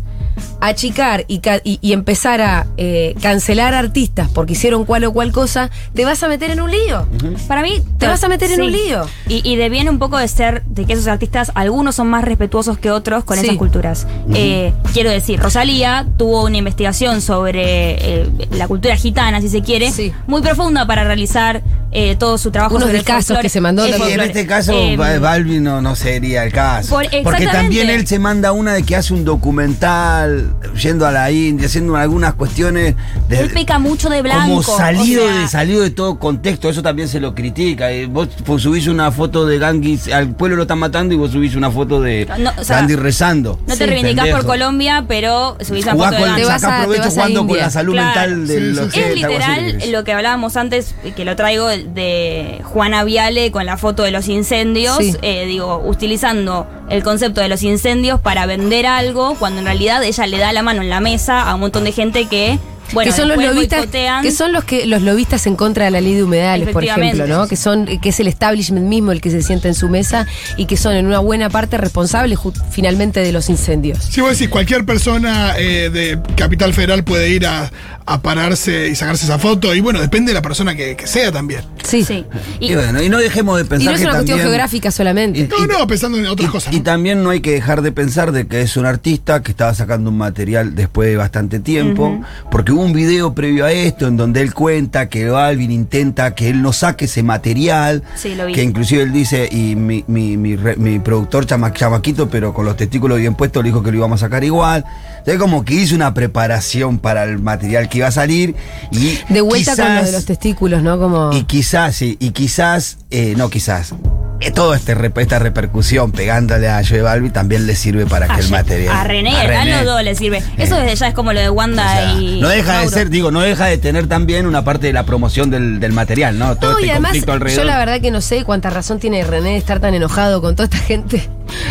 achicar 0.61 1.25
y, 1.27 1.41
y- 1.63 1.79
y 1.81 1.93
empezar 1.93 2.41
a 2.41 2.67
eh, 2.77 3.15
cancelar 3.21 3.73
artistas 3.73 4.29
porque 4.33 4.53
hicieron 4.53 4.85
cual 4.85 5.03
o 5.05 5.13
cual 5.13 5.31
cosa, 5.31 5.69
te 5.93 6.05
vas 6.05 6.21
a 6.23 6.27
meter 6.27 6.51
en 6.51 6.61
un 6.61 6.71
lío. 6.71 7.07
Para 7.47 7.61
mí. 7.61 7.81
Te 7.97 8.07
vas 8.07 8.23
a 8.23 8.27
meter 8.29 8.51
en 8.51 8.61
un 8.61 8.71
lío. 8.71 9.05
Y, 9.27 9.47
y 9.49 9.55
deviene 9.55 9.89
un 9.89 9.99
poco 9.99 10.17
de 10.17 10.27
ser 10.27 10.63
de 10.65 10.85
que 10.85 10.93
esos 10.93 11.07
artistas, 11.07 11.51
algunos 11.55 11.95
son 11.95 12.07
más 12.07 12.23
respetuosos 12.23 12.77
que 12.77 12.91
otros 12.91 13.23
con 13.23 13.37
Sí. 13.37 13.45
esas 13.45 13.57
culturas. 13.57 14.07
Eh, 14.33 14.73
quiero 14.93 15.09
decir, 15.11 15.39
Rosalía 15.39 16.07
tuvo 16.17 16.43
una 16.45 16.57
investigación 16.57 17.21
sobre 17.21 18.21
eh, 18.23 18.29
la 18.51 18.67
cultura 18.67 18.95
gitana, 18.95 19.41
si 19.41 19.49
se 19.49 19.61
quiere, 19.61 19.91
Sí. 19.91 20.11
muy 20.27 20.41
profunda 20.41 20.85
para 20.87 21.03
realizar 21.03 21.61
eh, 21.91 22.15
todo 22.17 22.37
su 22.37 22.51
trabajo. 22.51 22.75
Unos 22.75 22.83
sobre 22.87 22.93
de 22.93 22.99
el 22.99 23.05
casos 23.05 23.25
folclore. 23.27 23.41
que 23.43 23.49
se 23.49 23.61
mandó 23.61 23.87
Y 23.87 23.91
en 23.91 24.19
este 24.19 24.45
caso, 24.45 24.73
Eh, 24.73 24.95
Ba- 24.97 25.17
Balvin 25.19 25.63
no, 25.63 25.81
no 25.81 25.95
sería 25.95 26.43
el 26.43 26.51
caso. 26.53 26.89
Por- 26.95 27.07
Porque 27.23 27.47
también 27.47 27.89
él 27.89 28.05
se 28.07 28.19
manda 28.19 28.51
una 28.51 28.73
de 28.73 28.83
que 28.83 28.95
hace 28.95 29.13
un 29.13 29.25
documental 29.25 30.53
yendo 30.81 31.05
a 31.07 31.11
la 31.11 31.31
India, 31.31 31.67
haciendo 31.67 31.95
algunas 31.95 32.33
cuestiones 32.33 32.95
de. 33.27 33.39
Él 33.39 33.49
peca 33.51 33.79
mucho 33.79 34.09
de 34.09 34.21
blanco. 34.21 34.61
Como 34.63 34.77
salido, 34.77 35.23
o 35.23 35.27
sea, 35.27 35.41
de, 35.41 35.47
salido 35.47 35.81
de 35.81 35.89
todo 35.91 36.19
contexto, 36.19 36.69
eso 36.69 36.81
también 36.81 37.07
se 37.07 37.19
lo 37.19 37.33
critica. 37.35 37.91
Eh, 37.91 38.05
Vos 38.07 38.29
pues, 38.45 38.63
subís 38.63 38.87
una 38.87 39.11
foto 39.11 39.45
de 39.45 39.57
Gandhi, 39.59 39.99
al 40.11 40.35
pueblo 40.35 40.55
lo 40.57 40.63
están 40.63 40.79
matando 40.79 41.13
y 41.13 41.17
vos 41.17 41.31
subís 41.31 41.55
una 41.55 41.69
foto 41.71 42.01
de 42.01 42.27
No, 42.39 42.51
o 42.57 42.63
sea, 42.63 42.77
Gandhi 42.77 42.95
rezando. 42.95 43.59
No 43.67 43.73
Sí, 43.73 43.79
te 43.79 43.85
reivindicás 43.85 44.29
por. 44.29 44.45
Colombia, 44.45 45.05
pero 45.07 45.57
subís 45.61 45.83
una 45.85 45.95
foto 45.95 46.11
de 46.15 46.21
Gandhi. 46.21 46.41
Te 46.41 46.47
vas 46.47 46.61
sacás 46.61 46.77
a- 46.77 46.81
te 46.81 46.83
provecho 46.85 47.03
a 47.07 47.11
jugando 47.11 47.47
con 47.47 47.57
la 47.57 47.69
salud 47.69 47.93
Claro. 47.93 48.07
mental 48.31 48.47
de 48.47 48.53
Sí, 48.53 48.59
sí, 48.61 48.71
los 48.73 48.93
sí. 48.93 48.99
Es 48.99 49.15
literal 49.15 49.91
lo 49.91 50.03
que 50.03 50.13
hablábamos 50.13 50.57
antes, 50.57 50.95
que 51.15 51.25
lo 51.25 51.35
traigo 51.35 51.67
de 51.87 52.61
Juana 52.63 53.03
Viale 53.03 53.51
con 53.51 53.65
la 53.65 53.77
foto 53.77 54.03
de 54.03 54.11
los 54.11 54.27
incendios, 54.27 54.97
Sí. 54.97 55.15
eh, 55.21 55.45
digo, 55.45 55.81
utilizando 55.85 56.67
el 56.89 57.03
concepto 57.03 57.41
de 57.41 57.49
los 57.49 57.63
incendios 57.63 58.19
para 58.19 58.45
vender 58.45 58.85
algo, 58.85 59.35
cuando 59.35 59.59
en 59.59 59.65
realidad 59.65 60.03
ella 60.03 60.25
le 60.27 60.37
da 60.37 60.51
la 60.53 60.63
mano 60.63 60.81
en 60.81 60.89
la 60.89 60.99
mesa 60.99 61.41
a 61.49 61.55
un 61.55 61.61
montón 61.61 61.83
de 61.83 61.91
gente 61.91 62.25
que, 62.25 62.57
bueno, 62.93 63.11
que 63.11 63.15
son 63.15 63.27
los 63.27 63.37
lobistas 63.37 63.79
boicotean. 63.81 64.23
que 64.23 64.31
son 64.31 64.51
los 64.51 64.63
que 64.63 64.87
los 64.87 65.03
lobistas 65.03 65.45
en 65.45 65.55
contra 65.55 65.85
de 65.85 65.91
la 65.91 66.01
ley 66.01 66.15
de 66.15 66.23
humedales 66.23 66.69
por 66.69 66.83
ejemplo 66.83 67.27
no 67.27 67.47
que 67.47 67.55
son 67.55 67.85
que 67.85 68.09
es 68.09 68.19
el 68.19 68.27
establishment 68.27 68.87
mismo 68.87 69.11
el 69.11 69.21
que 69.21 69.29
se 69.29 69.43
sienta 69.43 69.67
en 69.67 69.75
su 69.75 69.89
mesa 69.89 70.25
y 70.57 70.65
que 70.65 70.75
son 70.75 70.95
en 70.95 71.05
una 71.05 71.19
buena 71.19 71.51
parte 71.51 71.77
responsables 71.77 72.39
finalmente 72.71 73.19
de 73.19 73.31
los 73.31 73.47
incendios 73.49 73.99
Si 74.03 74.21
vos 74.21 74.31
decís, 74.31 74.49
cualquier 74.49 74.85
persona 74.85 75.53
eh, 75.59 75.91
de 75.91 76.19
Capital 76.35 76.73
Federal 76.73 77.03
puede 77.03 77.29
ir 77.29 77.45
a, 77.45 77.69
a 78.11 78.21
pararse 78.21 78.87
y 78.89 78.95
sacarse 78.95 79.25
esa 79.25 79.37
foto, 79.39 79.73
y 79.75 79.81
bueno, 79.81 79.99
depende 80.01 80.31
de 80.31 80.33
la 80.33 80.41
persona 80.41 80.75
que, 80.75 80.95
que 80.95 81.05
sea 81.07 81.31
también. 81.31 81.61
sí, 81.83 82.03
Sí. 82.03 82.25
Y, 82.59 82.71
Y, 82.71 82.75
bueno, 82.75 83.01
y 83.03 83.09
no 83.09 83.17
dejemos 83.17 83.57
de 83.57 83.63
y 83.65 83.67
pensar 83.67 83.85
no 83.85 83.91
es 83.95 83.97
que 84.01 84.05
una 84.05 84.13
cuestión 84.15 84.37
también- 84.37 84.47
geográfica 84.49 84.91
solamente 84.91 85.39
Y- 85.39 85.43
No, 85.47 85.65
no, 85.79 85.87
pensando 85.87 86.17
en 86.17 86.25
otras 86.27 86.49
y, 86.49 86.51
cosas. 86.51 86.73
y 86.73 86.79
también 86.81 87.23
no 87.23 87.29
hay 87.29 87.39
que 87.41 87.51
dejar 87.51 87.81
de 87.81 87.91
pensar 87.91 88.31
de 88.31 88.47
que 88.47 88.61
es 88.61 88.77
un 88.77 88.85
artista 88.85 89.41
que 89.43 89.51
estaba 89.51 89.73
sacando 89.73 90.09
un 90.09 90.17
material 90.17 90.75
después 90.75 91.09
de 91.09 91.17
bastante 91.17 91.59
tiempo, 91.59 92.19
porque 92.51 92.71
hubo 92.71 92.81
un 92.83 92.93
video 92.93 93.33
previo 93.33 93.65
a 93.65 93.71
esto 93.71 94.07
en 94.07 94.17
donde 94.17 94.41
él 94.41 94.53
cuenta 94.53 95.07
que 95.09 95.29
Balvin 95.29 95.71
intenta 95.71 96.33
que 96.35 96.49
él 96.49 96.61
no 96.61 96.73
saque 96.73 97.05
ese 97.05 97.21
material, 97.23 98.03
Sí, 98.15 98.35
lo 98.35 98.45
vi. 98.47 98.53
que 98.53 98.63
inclusive 98.63 99.03
él 99.03 99.11
dice, 99.13 99.47
y 99.51 99.75
mi, 99.75 100.03
mi, 100.07 100.35
mi, 100.37 100.55
re- 100.55 100.75
mi 100.77 100.99
productor 100.99 101.45
chama- 101.45 101.73
chamaquito, 101.73 102.29
pero 102.29 102.53
con 102.53 102.65
los 102.65 102.75
testículos 102.77 103.17
bien 103.19 103.35
puestos, 103.35 103.63
le 103.63 103.69
dijo 103.69 103.83
que 103.83 103.91
lo 103.91 103.97
íbamos 103.97 104.21
a 104.21 104.25
sacar 104.25 104.43
igual. 104.43 104.83
Entonces 105.19 105.37
como 105.39 105.65
que 105.65 105.73
hizo 105.75 105.95
una 105.95 106.13
preparación 106.13 106.97
para 106.99 107.23
el 107.25 107.39
material 107.39 107.89
que 107.89 107.98
iba 107.99 108.07
a 108.07 108.11
salir 108.11 108.55
y 108.91 109.19
de 109.29 109.41
vuelta 109.41 109.75
con 109.75 109.95
lo 109.95 110.03
de 110.03 110.11
los 110.11 110.25
testículos 110.25 110.81
no 110.81 110.97
como 110.99 111.31
y 111.33 111.43
quizás, 111.43 111.95
sí, 111.95 112.17
y 112.19 112.31
quizás, 112.31 112.97
eh, 113.11 113.33
no 113.37 113.49
quizás, 113.49 113.93
eh, 114.41 114.51
toda 114.51 114.77
este, 114.77 114.95
esta 115.17 115.37
repercusión 115.39 116.13
pegándole 116.13 116.69
a 116.69 116.81
Joe 116.87 117.01
Balbi 117.01 117.29
también 117.29 117.67
le 117.67 117.75
sirve 117.75 118.05
para 118.05 118.25
que 118.27 118.31
a, 118.33 118.37
el 118.37 118.45
Ye- 118.45 118.51
material. 118.51 118.95
a 118.95 119.03
René, 119.03 119.35
a 119.35 119.65
los 119.65 119.85
dos 119.85 120.01
le 120.01 120.15
sirve. 120.15 120.41
Eso 120.57 120.77
desde 120.77 120.95
ya 120.95 121.07
es 121.09 121.13
como 121.13 121.33
lo 121.33 121.41
de 121.41 121.49
O 121.49 121.53
Wanda 121.53 121.83
sea, 121.91 122.13
y. 122.13 122.39
no 122.39 122.47
deja 122.47 122.79
de 122.79 122.87
ser, 122.87 123.09
digo, 123.09 123.31
no 123.31 123.41
deja 123.41 123.65
de 123.65 123.77
tener 123.77 124.07
también 124.07 124.45
una 124.47 124.63
parte 124.63 124.87
de 124.87 124.93
la 124.93 125.03
promoción 125.05 125.49
del, 125.49 125.81
del 125.81 125.91
material, 125.91 126.39
¿no? 126.39 126.55
Todo 126.55 126.71
No, 126.71 126.77
este 126.77 126.87
y 126.87 126.89
además, 126.91 127.09
conflicto 127.11 127.33
alrededor. 127.33 127.63
yo 127.65 127.69
la 127.69 127.77
verdad 127.79 127.99
que 127.99 128.11
no 128.11 128.21
sé 128.21 128.45
cuánta 128.45 128.69
razón 128.69 128.99
tiene 128.99 129.25
René 129.25 129.49
de 129.51 129.57
estar 129.57 129.81
tan 129.81 129.93
enojado 129.93 130.41
con 130.41 130.55
toda 130.55 130.65
esta 130.65 130.77
gente. 130.77 131.29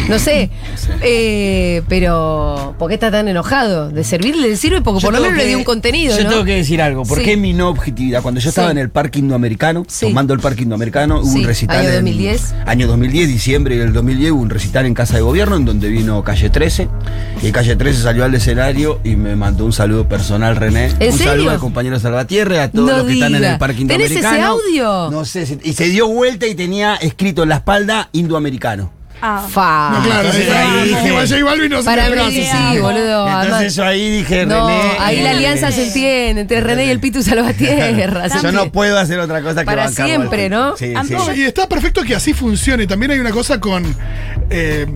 No 0.09 0.19
sé. 0.19 0.51
Eh, 1.03 1.83
pero, 1.89 2.75
¿por 2.79 2.89
qué 2.89 2.95
está 2.95 3.11
tan 3.11 3.29
enojado? 3.29 3.91
De 3.91 4.05
servirle 4.05 4.49
le 4.49 4.57
sirve 4.57 4.81
porque 4.83 5.01
por 5.05 5.13
lo 5.13 5.21
menos 5.21 5.37
le 5.37 5.47
dio 5.47 5.59
un 5.59 5.65
contenido, 5.65 6.17
Yo 6.17 6.25
¿no? 6.25 6.31
tengo 6.31 6.45
que 6.45 6.55
decir 6.57 6.81
algo, 6.83 7.05
¿por 7.05 7.19
Sí. 7.19 7.25
qué 7.25 7.37
mi 7.37 7.53
no 7.53 7.69
objetividad? 7.69 8.23
Cuando 8.23 8.41
yo 8.41 8.49
estaba 8.49 8.69
Sí. 8.69 8.73
en 8.73 8.79
el 8.79 8.91
Parque 8.91 9.19
Indoamericano, 9.19 9.85
Sí. 9.89 10.07
tomando 10.07 10.35
el 10.35 10.41
Parque 10.41 10.63
Indoamericano, 10.63 11.21
hubo 11.21 11.31
un 11.33 11.45
recital. 11.45 11.79
año 11.81 11.89
en- 11.89 11.95
2010. 11.97 12.55
Año 12.67 12.87
2010, 12.87 13.29
diciembre 13.29 13.77
del 13.77 13.93
2010, 13.93 14.33
hubo 14.33 14.41
un 14.43 14.51
recital 14.51 14.87
en 14.87 14.95
Casa 14.95 15.17
de 15.17 15.23
Gobierno 15.23 15.57
en 15.57 15.65
donde 15.65 15.89
vino 15.89 16.23
Calle 16.25 16.51
13. 16.51 16.89
Y 17.43 17.53
Calle 17.53 17.77
13 17.77 18.03
salió 18.03 18.25
al 18.25 18.35
escenario 18.35 19.01
y 19.05 19.17
me 19.17 19.37
mandó 19.37 19.65
un 19.65 19.73
saludo 19.73 20.09
personal, 20.09 20.57
René. 20.57 20.87
¿En 20.99 21.13
un 21.13 21.19
serio? 21.19 21.33
saludo 21.33 21.51
al 21.51 21.59
compañero 21.59 21.99
Salvatierre, 21.99 22.61
a 22.61 22.71
todos 22.71 22.89
No 22.91 22.97
los 22.99 23.07
que 23.07 23.13
están 23.15 23.35
en 23.35 23.45
el 23.45 23.59
Parque 23.59 23.85
¿Tenés 23.85 24.07
ese 24.11 24.17
Indoamericano. 24.17 24.53
audio? 24.53 25.11
No 25.11 25.25
sé, 25.25 25.59
y 25.63 25.73
se 25.73 25.85
dio 25.85 26.09
vuelta 26.09 26.47
y 26.47 26.55
tenía 26.55 26.97
escrito 26.97 27.43
en 27.43 27.51
la 27.51 27.57
espalda 27.57 28.09
Indoamericano. 28.13 28.98
Ah. 29.21 29.47
Fa. 29.51 29.91
No, 29.95 30.03
claro, 30.05 30.29
entonces 30.29 30.51
ahí 30.51 30.93
J 30.93 31.45
Balvin 31.45 31.71
no 31.71 31.79
se 31.79 31.85
Para 31.85 32.09
mí 32.09 32.31
sí, 32.33 32.79
boludo. 32.79 33.27
Entonces 33.27 33.53
además- 33.53 33.75
yo 33.75 33.85
ahí 33.85 34.11
dije, 34.11 34.47
no, 34.47 34.69
René. 34.69 34.81
ahí 35.01 35.21
la 35.23 35.31
eh, 35.33 35.35
alianza 35.37 35.73
se 35.73 35.87
entiende 35.89 36.41
entre 36.43 36.61
René 36.61 36.87
y 36.87 36.91
el 36.91 37.01
Pitu 37.01 37.23
Salvatierra. 37.23 38.29
Yo 38.43 38.53
no 38.53 38.71
puedo 38.71 38.99
hacer 38.99 39.19
otra 39.19 39.43
cosa 39.43 39.61
que 39.61 39.67
Para 39.67 39.89
siempre. 39.89 40.49
¿no? 40.49 40.77
Sí, 40.77 40.93
sí. 41.07 41.15
no, 41.15 41.35
Y 41.35 41.43
está 41.43 41.69
perfecto 41.69 42.03
que 42.05 42.15
así 42.15 42.33
funcione. 42.33 42.87
También 42.87 43.11
hay 43.13 43.19
una 43.19 43.31
cosa 43.33 43.59
con. 43.59 43.85
eh, 44.51 44.87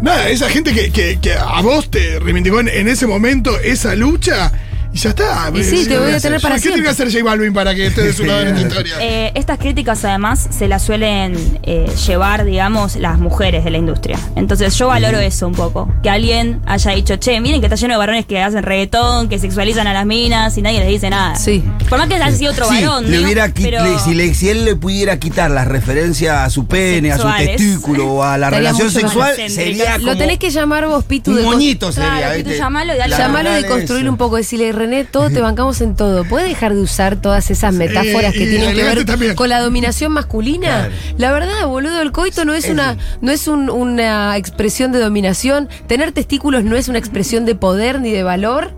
nada, 0.00 0.28
esa 0.28 0.48
gente 0.48 0.72
que, 0.72 0.90
que- 0.92 1.18
que 1.20 1.34
a 1.34 1.60
vos 1.62 1.90
te 1.90 2.18
reivindicó 2.20 2.60
en, 2.60 2.68
en 2.68 2.88
ese 2.88 3.06
momento 3.06 3.58
esa 3.60 3.94
lucha. 3.94 4.52
Y 4.96 4.98
ya 4.98 5.10
está. 5.10 5.50
Y 5.54 5.62
sí, 5.62 5.86
te 5.86 5.98
voy 5.98 6.10
a 6.10 6.18
tener 6.20 6.40
para 6.40 6.54
¿Qué 6.54 6.62
tiene 6.62 6.82
que 6.82 6.88
hacer 6.88 7.12
J 7.12 7.22
Balvin 7.22 7.52
para 7.52 7.74
que 7.74 7.86
esté 7.88 8.02
de 8.02 8.14
su 8.14 8.24
lado 8.24 8.40
en 8.40 8.48
esta 8.48 8.60
historia? 8.62 8.94
Eh, 8.98 9.30
estas 9.34 9.58
críticas 9.58 10.02
además 10.06 10.48
se 10.50 10.68
las 10.68 10.82
suelen 10.82 11.36
eh, 11.64 11.86
llevar, 12.06 12.46
digamos, 12.46 12.96
las 12.96 13.18
mujeres 13.18 13.62
de 13.62 13.70
la 13.70 13.76
industria. 13.76 14.18
Entonces 14.36 14.74
yo 14.78 14.86
valoro 14.88 15.18
eso 15.18 15.46
un 15.48 15.52
poco. 15.54 15.92
Que 16.02 16.08
alguien 16.08 16.62
haya 16.64 16.92
dicho, 16.92 17.16
che, 17.16 17.38
miren 17.42 17.60
que 17.60 17.66
está 17.66 17.76
lleno 17.76 17.92
de 17.92 17.98
varones 17.98 18.24
que 18.24 18.40
hacen 18.40 18.62
reggaetón, 18.62 19.28
que 19.28 19.38
sexualizan 19.38 19.86
a 19.86 19.92
las 19.92 20.06
minas 20.06 20.56
y 20.56 20.62
nadie 20.62 20.78
les 20.80 20.88
dice 20.88 21.10
nada. 21.10 21.36
Sí. 21.36 21.62
Por 21.90 21.98
más 21.98 22.08
que 22.08 22.14
haya 22.14 22.32
sido 22.32 22.52
otro 22.52 22.66
Sí, 22.66 22.82
varón. 22.82 23.10
le 23.10 23.18
¿no? 23.18 23.24
hubiera 23.24 23.48
qui- 23.52 23.64
Pero- 23.64 23.84
le- 23.84 23.98
si, 23.98 24.14
le- 24.14 24.32
si 24.32 24.48
él 24.48 24.64
le 24.64 24.76
pudiera 24.76 25.18
quitar 25.18 25.50
las 25.50 25.68
referencias 25.68 26.38
a 26.38 26.48
su 26.48 26.66
pene, 26.66 27.12
a 27.12 27.18
su 27.18 27.28
testículo 27.36 28.06
o 28.14 28.22
a 28.22 28.38
la 28.38 28.48
relación 28.48 28.90
sexual, 28.90 29.34
sería 29.48 29.98
Lo 29.98 30.16
tenés 30.16 30.38
que 30.38 30.48
llamar 30.48 30.86
vos, 30.86 31.04
Pitu. 31.04 31.32
un 31.32 31.36
de 31.36 31.42
moñito 31.42 31.92
sería, 31.92 32.32
Claro, 32.32 32.50
llamalo 32.50 32.94
y 32.94 32.96
dale- 32.96 33.62
de 33.62 33.68
construir 33.68 34.04
eso. 34.04 34.10
un 34.10 34.16
poco, 34.16 34.36
decirle, 34.36 34.72
René, 34.86 35.04
todos 35.04 35.32
te 35.32 35.40
bancamos 35.40 35.80
en 35.80 35.96
todo. 35.96 36.24
¿Puedes 36.24 36.48
dejar 36.48 36.74
de 36.74 36.80
usar 36.80 37.16
todas 37.16 37.50
esas 37.50 37.74
metáforas 37.74 38.34
Eh, 38.34 38.38
que 38.38 38.46
tienen 38.46 38.74
que 38.74 38.82
ver 38.84 39.04
también. 39.04 39.34
con 39.34 39.48
la 39.48 39.60
dominación 39.60 40.12
masculina? 40.12 40.68
Claro. 40.88 40.92
La 41.18 41.32
verdad, 41.32 41.66
boludo, 41.66 42.00
el 42.02 42.12
coito 42.12 42.44
no 42.44 42.54
es 42.54 42.68
una, 42.70 42.96
no 43.20 43.32
es 43.32 43.48
un- 43.48 43.68
una 43.70 44.36
expresión 44.36 44.92
de 44.92 45.00
dominación. 45.00 45.68
Tener 45.86 46.12
testículos 46.12 46.64
no 46.64 46.76
es 46.76 46.88
una 46.88 46.98
expresión 46.98 47.44
de 47.46 47.54
poder 47.56 48.00
ni 48.00 48.10
de 48.12 48.22
valor. 48.22 48.72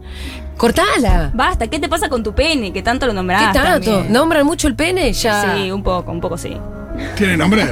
Cortala. 0.57 1.31
Basta, 1.35 1.68
¿qué 1.68 1.79
te 1.79 1.88
pasa 1.88 2.09
con 2.09 2.23
tu 2.25 2.35
pene? 2.35 2.73
Que 2.73 2.83
tanto 2.83 3.07
lo 3.07 3.12
¿Qué 3.12 3.16
nombrás. 3.16 3.53
tanto? 3.53 3.90
también. 3.92 4.12
¿Nombran 4.12 4.44
mucho 4.44 4.66
el 4.66 4.75
pene? 4.75 5.12
Ya. 5.12 5.55
Sí, 5.57 5.71
un 5.71 5.83
poco, 5.83 6.11
un 6.11 6.21
poco 6.21 6.37
sí. 6.37 6.57
¿Tiene 7.16 7.37
nombre? 7.37 7.62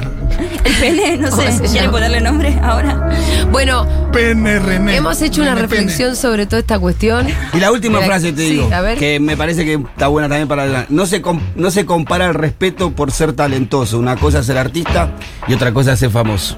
El 0.63 0.73
pene, 0.79 1.17
no 1.17 1.29
¿Cómo 1.29 1.41
sé, 1.41 1.51
se 1.51 1.57
¿quieren 1.59 1.73
llama? 1.75 1.91
ponerle 1.91 2.21
nombre 2.21 2.59
ahora? 2.61 3.09
Bueno, 3.51 3.87
Pene 4.11 4.59
René. 4.59 4.95
hemos 4.97 5.21
hecho 5.21 5.41
una 5.41 5.55
reflexión 5.55 6.15
sobre 6.15 6.45
toda 6.45 6.59
esta 6.59 6.77
cuestión. 6.79 7.27
Y 7.53 7.59
la 7.59 7.71
última 7.71 7.95
Mira, 7.99 8.07
frase 8.07 8.33
te 8.33 8.41
sí, 8.41 8.49
digo, 8.51 8.69
a 8.73 8.81
ver. 8.81 8.97
que 8.97 9.19
me 9.19 9.37
parece 9.37 9.65
que 9.65 9.73
está 9.75 10.07
buena 10.07 10.27
también 10.27 10.47
para 10.47 10.85
no 10.89 11.05
se 11.05 11.21
no 11.55 11.71
se 11.71 11.85
compara 11.85 12.27
el 12.27 12.33
respeto 12.33 12.91
por 12.91 13.11
ser 13.11 13.33
talentoso. 13.33 13.97
Una 13.99 14.15
cosa 14.17 14.39
es 14.39 14.45
ser 14.45 14.57
artista 14.57 15.11
y 15.47 15.53
otra 15.53 15.71
cosa 15.73 15.93
es 15.93 15.99
ser 15.99 16.09
famoso. 16.09 16.57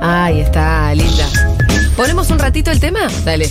Ahí 0.00 0.40
está, 0.40 0.94
linda. 0.94 1.26
¿Ponemos 1.96 2.30
un 2.30 2.38
ratito 2.38 2.70
el 2.70 2.80
tema? 2.80 3.00
Dale. 3.24 3.50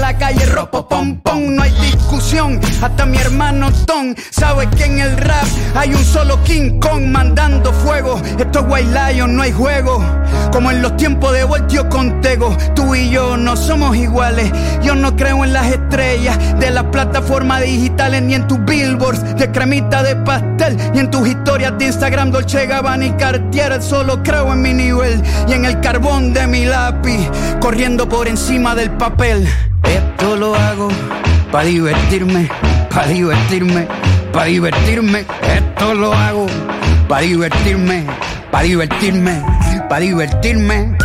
la 0.00 0.16
calle, 0.16 0.46
ropo 0.46 0.88
pom 0.88 1.20
pom, 1.20 1.54
no 1.54 1.62
hay 1.62 1.89
hasta 2.82 3.06
mi 3.06 3.18
hermano 3.18 3.70
Tom 3.86 4.14
sabe 4.30 4.68
que 4.70 4.84
en 4.84 4.98
el 4.98 5.16
rap 5.16 5.46
hay 5.76 5.94
un 5.94 6.04
solo 6.04 6.42
King 6.42 6.80
Kong 6.80 7.06
mandando 7.06 7.72
fuego, 7.72 8.20
esto 8.36 8.60
es 8.60 8.64
White 8.68 9.12
Lion, 9.12 9.36
no 9.36 9.42
hay 9.42 9.52
juego, 9.52 10.04
como 10.52 10.72
en 10.72 10.82
los 10.82 10.96
tiempos 10.96 11.32
de 11.32 11.44
Voltio 11.44 11.88
con 11.88 12.20
Tego, 12.20 12.56
tú 12.74 12.96
y 12.96 13.10
yo 13.10 13.36
no 13.36 13.56
somos 13.56 13.96
iguales, 13.96 14.50
yo 14.82 14.96
no 14.96 15.14
creo 15.14 15.44
en 15.44 15.52
las 15.52 15.66
estrellas 15.68 16.36
de 16.58 16.70
las 16.72 16.84
plataformas 16.84 17.62
digitales, 17.62 18.22
ni 18.22 18.34
en 18.34 18.48
tus 18.48 18.64
billboards 18.64 19.36
de 19.36 19.50
cremita 19.52 20.02
de 20.02 20.16
pastel, 20.16 20.76
ni 20.92 20.98
en 20.98 21.10
tus 21.10 21.28
historias 21.28 21.78
de 21.78 21.86
Instagram, 21.86 22.32
Dolce 22.32 22.66
Gabbana 22.66 23.06
y 23.06 23.12
Cartier, 23.12 23.80
solo 23.80 24.22
creo 24.24 24.52
en 24.52 24.62
mi 24.62 24.74
nivel 24.74 25.22
y 25.48 25.52
en 25.52 25.64
el 25.64 25.80
carbón 25.80 26.32
de 26.32 26.46
mi 26.48 26.64
lápiz, 26.64 27.30
corriendo 27.60 28.08
por 28.08 28.26
encima 28.26 28.74
del 28.74 28.90
papel. 28.90 29.48
Esto 29.84 30.36
lo 30.36 30.54
hago 30.54 30.88
para 31.50 31.64
divertirme, 31.64 32.48
para 32.90 33.06
divertirme, 33.08 33.88
para 34.32 34.44
divertirme. 34.46 35.24
Esto 35.42 35.94
lo 35.94 36.12
hago 36.12 36.46
para 37.10 37.22
divertirme, 37.22 38.06
para 38.52 38.64
divertirme, 38.64 39.42
para 39.88 40.00
divertirme. 40.00 40.96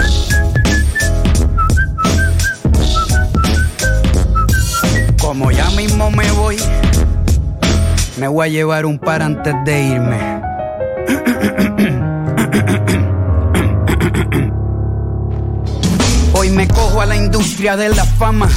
Como 5.19 5.49
ya 5.49 5.67
mismo 5.71 6.11
me 6.11 6.31
voy, 6.33 6.57
me 8.19 8.27
voy 8.27 8.47
a 8.47 8.51
llevar 8.51 8.85
un 8.85 8.99
par 8.99 9.23
antes 9.23 9.55
de 9.65 9.83
irme. 9.83 10.35
Hoy 16.33 16.51
me 16.51 16.67
cojo 16.67 17.01
a 17.01 17.07
la 17.07 17.15
industria 17.15 17.75
de 17.75 17.89
la 17.89 18.05
fama, 18.05 18.47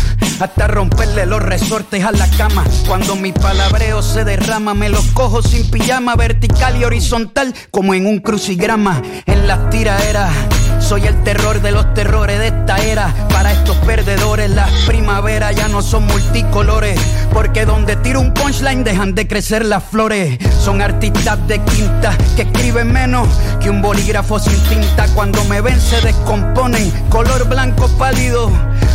hasta 0.41 0.67
romperle 0.67 1.27
los 1.27 1.43
resortes 1.43 2.05
a 2.05 2.13
la 2.13 2.29
cama. 2.37 2.65
Cuando 2.87 3.17
mi 3.17 3.33
palabreo 3.33 4.03
se 4.03 4.25
derrama, 4.25 4.75
me 4.75 4.89
los 4.89 5.07
cojo 5.13 5.43
sin 5.43 5.69
pijama, 5.71 6.17
vertical 6.17 6.77
y 6.77 6.85
horizontal, 6.85 7.55
como 7.71 7.95
en 7.95 8.07
un 8.07 8.19
crucigrama. 8.21 9.03
En 9.27 9.47
las 9.49 9.71
tiraderas, 9.71 10.33
soy 10.81 11.07
el 11.07 11.23
terror 11.23 11.61
de 11.61 11.73
los 11.73 11.93
terrores 11.95 12.39
de 12.39 12.49
esta 12.49 12.79
era. 12.79 13.15
Para 13.31 13.53
estos 13.53 13.77
perdedores, 13.79 14.51
las 14.51 14.71
primaveras 14.87 15.55
ya 15.55 15.69
no 15.69 15.83
son 15.83 16.07
multicolores, 16.07 16.99
porque 17.33 17.65
donde 17.65 17.97
tiro 17.97 18.21
un 18.21 18.35
punchline 18.35 18.85
dejan 18.85 19.15
de 19.15 19.27
crecer 19.27 19.65
las 19.65 19.85
flores. 19.85 20.39
Son 20.63 20.83
artistas 20.83 21.39
de 21.47 21.61
quinta 21.61 22.17
que 22.37 22.43
escriben 22.43 22.93
menos 22.93 23.29
que 23.61 23.71
un 23.71 23.81
bolígrafo 23.83 24.39
sin 24.39 24.59
tinta. 24.65 25.07
Cuando 25.15 25.43
me 25.45 25.61
ven 25.61 25.81
se 25.81 26.01
descomponen, 26.01 26.91
color 27.09 27.49
blanco 27.49 27.89
pálido, 27.99 28.51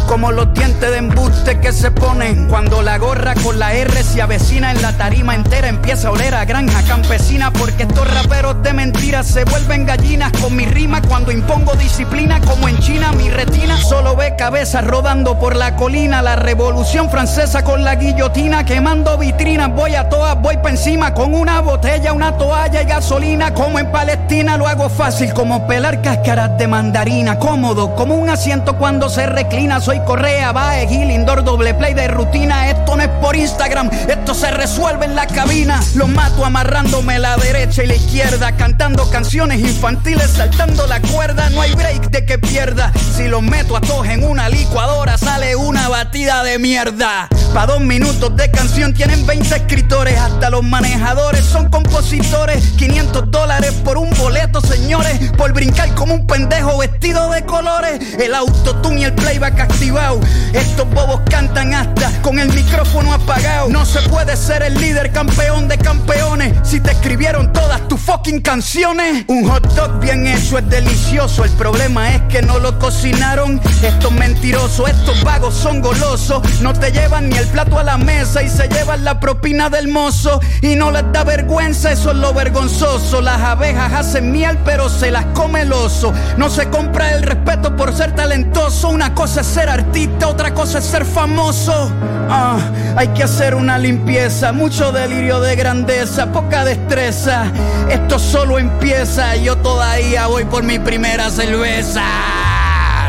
como 0.07 0.31
los 0.31 0.53
dientes 0.53 0.91
de 0.91 0.97
embuste 0.97 1.59
que 1.59 1.71
se 1.71 1.91
ponen. 1.91 2.47
Cuando 2.47 2.81
la 2.81 2.97
gorra 2.97 3.33
con 3.35 3.57
la 3.57 3.73
R 3.73 4.03
se 4.03 4.21
avecina 4.21 4.71
en 4.71 4.81
la 4.81 4.95
tarima 4.97 5.35
entera, 5.35 5.67
empieza 5.67 6.09
a 6.09 6.11
oler 6.11 6.35
a 6.35 6.45
granja 6.45 6.83
campesina. 6.83 7.51
Porque 7.51 7.83
estos 7.83 8.11
raperos 8.13 8.61
de 8.61 8.73
mentiras 8.73 9.27
se 9.27 9.45
vuelven 9.45 9.85
gallinas 9.85 10.31
con 10.41 10.55
mi 10.55 10.65
rima. 10.65 11.01
Cuando 11.01 11.31
impongo 11.31 11.73
disciplina, 11.75 12.39
como 12.41 12.67
en 12.67 12.77
China, 12.79 13.11
mi 13.13 13.29
retina 13.29 13.77
solo 13.77 14.15
ve 14.15 14.35
cabezas 14.37 14.85
rodando 14.85 15.39
por 15.39 15.55
la 15.55 15.75
colina. 15.75 16.21
La 16.21 16.35
revolución 16.35 17.09
francesa 17.09 17.63
con 17.63 17.83
la 17.83 17.95
guillotina, 17.95 18.22
quemando 18.31 19.17
vitrinas. 19.17 19.69
Voy 19.73 19.95
a 19.95 20.07
todas, 20.07 20.39
voy 20.41 20.57
pa' 20.57 20.69
encima 20.69 21.13
con 21.13 21.33
una 21.33 21.59
botella, 21.61 22.13
una 22.13 22.37
toalla 22.37 22.81
y 22.81 22.85
gasolina. 22.85 23.53
Como 23.53 23.79
en 23.79 23.91
Palestina 23.91 24.55
lo 24.57 24.67
hago 24.67 24.89
fácil, 24.89 25.33
como 25.33 25.67
pelar 25.67 26.01
cáscaras 26.01 26.57
de 26.57 26.67
mandarina. 26.67 27.37
Cómodo, 27.37 27.95
como 27.95 28.15
un 28.15 28.29
asiento 28.29 28.77
cuando 28.77 29.09
se 29.09 29.25
reclina. 29.25 29.81
Soy 29.81 29.99
Correa, 30.01 30.51
Bae, 30.51 30.87
Gil, 30.87 31.11
indoor, 31.11 31.43
doble 31.43 31.73
play 31.73 31.93
de 31.93 32.07
rutina. 32.07 32.69
Esto 32.69 32.95
no 32.95 33.03
es 33.03 33.09
por 33.09 33.35
Instagram, 33.35 33.89
esto 34.07 34.33
se 34.33 34.51
resuelve 34.51 35.05
en 35.05 35.15
la 35.15 35.27
cabina. 35.27 35.81
Los 35.95 36.07
mato 36.09 36.45
amarrándome 36.45 37.19
la 37.19 37.35
derecha 37.37 37.83
y 37.83 37.87
la 37.87 37.95
izquierda. 37.95 38.53
Cantando 38.53 39.09
canciones 39.09 39.59
infantiles, 39.59 40.29
saltando 40.31 40.87
la 40.87 41.01
cuerda. 41.01 41.49
No 41.49 41.61
hay 41.61 41.73
break 41.73 42.09
de 42.09 42.25
que 42.25 42.37
pierda. 42.37 42.91
Si 43.15 43.27
los 43.27 43.41
meto 43.41 43.75
a 43.75 43.81
todos 43.81 44.07
en 44.07 44.23
una 44.23 44.49
licuadora, 44.49 45.17
sale 45.17 45.55
una 45.55 45.89
batida 45.89 46.43
de 46.43 46.57
mierda. 46.59 47.27
Pa' 47.53 47.65
dos 47.65 47.81
minutos 47.81 48.12
de 48.13 48.51
canción 48.51 48.93
tienen 48.93 49.25
20 49.25 49.55
escritores. 49.55 50.17
Hasta 50.17 50.49
los 50.49 50.63
manejadores 50.63 51.43
son 51.43 51.69
compositores. 51.69 52.63
500 52.77 53.29
dólares 53.29 53.73
por 53.83 53.97
un 53.97 54.09
boleto, 54.11 54.61
señores. 54.61 55.31
Por 55.31 55.51
brincar 55.51 55.93
como 55.95 56.13
un 56.13 56.25
pendejo 56.25 56.77
vestido 56.77 57.29
de 57.31 57.43
colores. 57.43 57.99
El 58.19 58.33
autotune 58.33 59.01
y 59.01 59.03
el 59.05 59.13
playback 59.13 59.59
activado. 59.59 60.21
Estos 60.53 60.89
bobos 60.91 61.21
cantan 61.29 61.73
hasta 61.73 62.21
con 62.21 62.39
el 62.39 62.53
micrófono 62.53 63.13
apagado. 63.13 63.67
No 63.69 63.85
se 63.85 64.01
puede 64.03 64.37
ser 64.37 64.63
el 64.63 64.75
líder 64.75 65.11
campeón 65.11 65.67
de 65.67 65.77
campeones 65.77 66.55
si 66.63 66.79
te 66.79 66.91
escribieron 66.91 67.51
todas 67.51 67.85
tus 67.87 67.99
fucking 67.99 68.41
canciones. 68.41 69.25
Un 69.27 69.49
hot 69.49 69.65
dog 69.75 69.99
bien 69.99 70.27
hecho 70.27 70.59
es 70.59 70.69
delicioso. 70.69 71.43
El 71.43 71.51
problema 71.51 72.15
es 72.15 72.21
que 72.29 72.41
no 72.41 72.59
lo 72.59 72.79
cocinaron. 72.79 73.59
Estos 73.81 74.11
mentirosos, 74.13 74.89
estos 74.89 75.21
vagos 75.23 75.55
son 75.55 75.81
golosos. 75.81 76.61
No 76.61 76.73
te 76.73 76.91
llevan 76.91 77.29
ni 77.29 77.37
el 77.37 77.47
plato 77.47 77.79
a 77.79 77.83
la 77.83 77.97
y 78.43 78.49
se 78.49 78.67
llevan 78.67 79.03
la 79.03 79.19
propina 79.19 79.69
del 79.69 79.87
mozo. 79.87 80.39
Y 80.61 80.75
no 80.75 80.91
les 80.91 81.03
da 81.11 81.23
vergüenza, 81.23 81.91
eso 81.91 82.11
es 82.11 82.17
lo 82.17 82.33
vergonzoso. 82.33 83.21
Las 83.21 83.41
abejas 83.41 83.93
hacen 83.93 84.31
miel, 84.31 84.57
pero 84.65 84.89
se 84.89 85.11
las 85.11 85.25
come 85.33 85.61
el 85.61 85.73
oso. 85.73 86.13
No 86.37 86.49
se 86.49 86.69
compra 86.69 87.13
el 87.13 87.23
respeto 87.23 87.75
por 87.75 87.95
ser 87.95 88.13
talentoso. 88.15 88.89
Una 88.89 89.13
cosa 89.13 89.41
es 89.41 89.47
ser 89.47 89.69
artista, 89.69 90.27
otra 90.27 90.53
cosa 90.53 90.79
es 90.79 90.85
ser 90.85 91.05
famoso. 91.05 91.91
Ah, 92.29 92.57
hay 92.95 93.09
que 93.09 93.23
hacer 93.23 93.55
una 93.55 93.77
limpieza, 93.77 94.51
mucho 94.51 94.91
delirio 94.91 95.39
de 95.39 95.55
grandeza, 95.55 96.31
poca 96.31 96.65
destreza. 96.65 97.45
Esto 97.89 98.19
solo 98.19 98.59
empieza, 98.59 99.35
yo 99.35 99.57
todavía 99.57 100.27
voy 100.27 100.45
por 100.45 100.63
mi 100.63 100.79
primera 100.79 101.29
cerveza. 101.29 102.03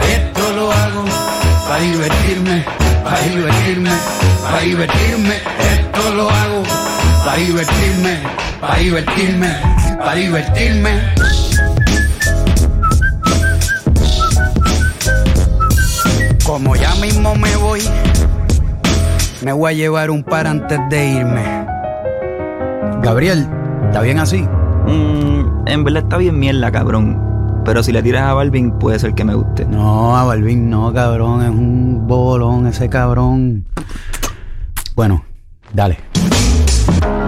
Esto 0.02 0.52
lo 0.52 0.70
hago 0.70 1.04
para 1.66 1.80
divertirme, 1.80 2.64
para 3.05 3.21
divertirme, 3.21 3.90
para 4.43 4.61
divertirme. 4.61 5.35
Esto 5.35 6.14
lo 6.14 6.31
hago 6.31 6.62
para 7.25 7.37
divertirme, 7.37 8.19
para 8.61 8.79
divertirme, 8.79 9.49
para 9.99 10.14
divertirme. 10.14 10.90
Como 16.45 16.77
ya 16.77 16.95
mismo 16.97 17.35
me 17.35 17.57
voy, 17.57 17.81
me 19.43 19.53
voy 19.53 19.73
a 19.73 19.75
llevar 19.75 20.11
un 20.11 20.23
par 20.23 20.47
antes 20.47 20.79
de 20.90 21.07
irme. 21.07 21.67
Gabriel, 23.03 23.47
¿está 23.87 24.01
bien 24.01 24.19
así? 24.19 24.47
Mm, 24.87 25.67
en 25.67 25.85
verdad 25.85 26.03
está 26.05 26.17
bien 26.19 26.38
mierda, 26.38 26.71
cabrón. 26.71 27.23
Pero 27.64 27.83
si 27.83 27.92
le 27.92 28.03
tiras 28.03 28.24
a 28.24 28.35
Balvin, 28.35 28.79
puede 28.79 28.98
ser 28.98 29.14
que 29.14 29.24
me 29.24 29.35
guste. 29.35 29.64
No, 29.64 30.16
a 30.16 30.24
Balvin 30.24 30.68
no, 30.68 30.92
cabrón. 30.92 31.42
Es 31.42 31.50
un 31.50 32.07
bolón 32.07 32.66
ese 32.66 32.88
cabrón. 32.88 33.66
Bueno, 34.94 35.24
dale. 35.72 35.98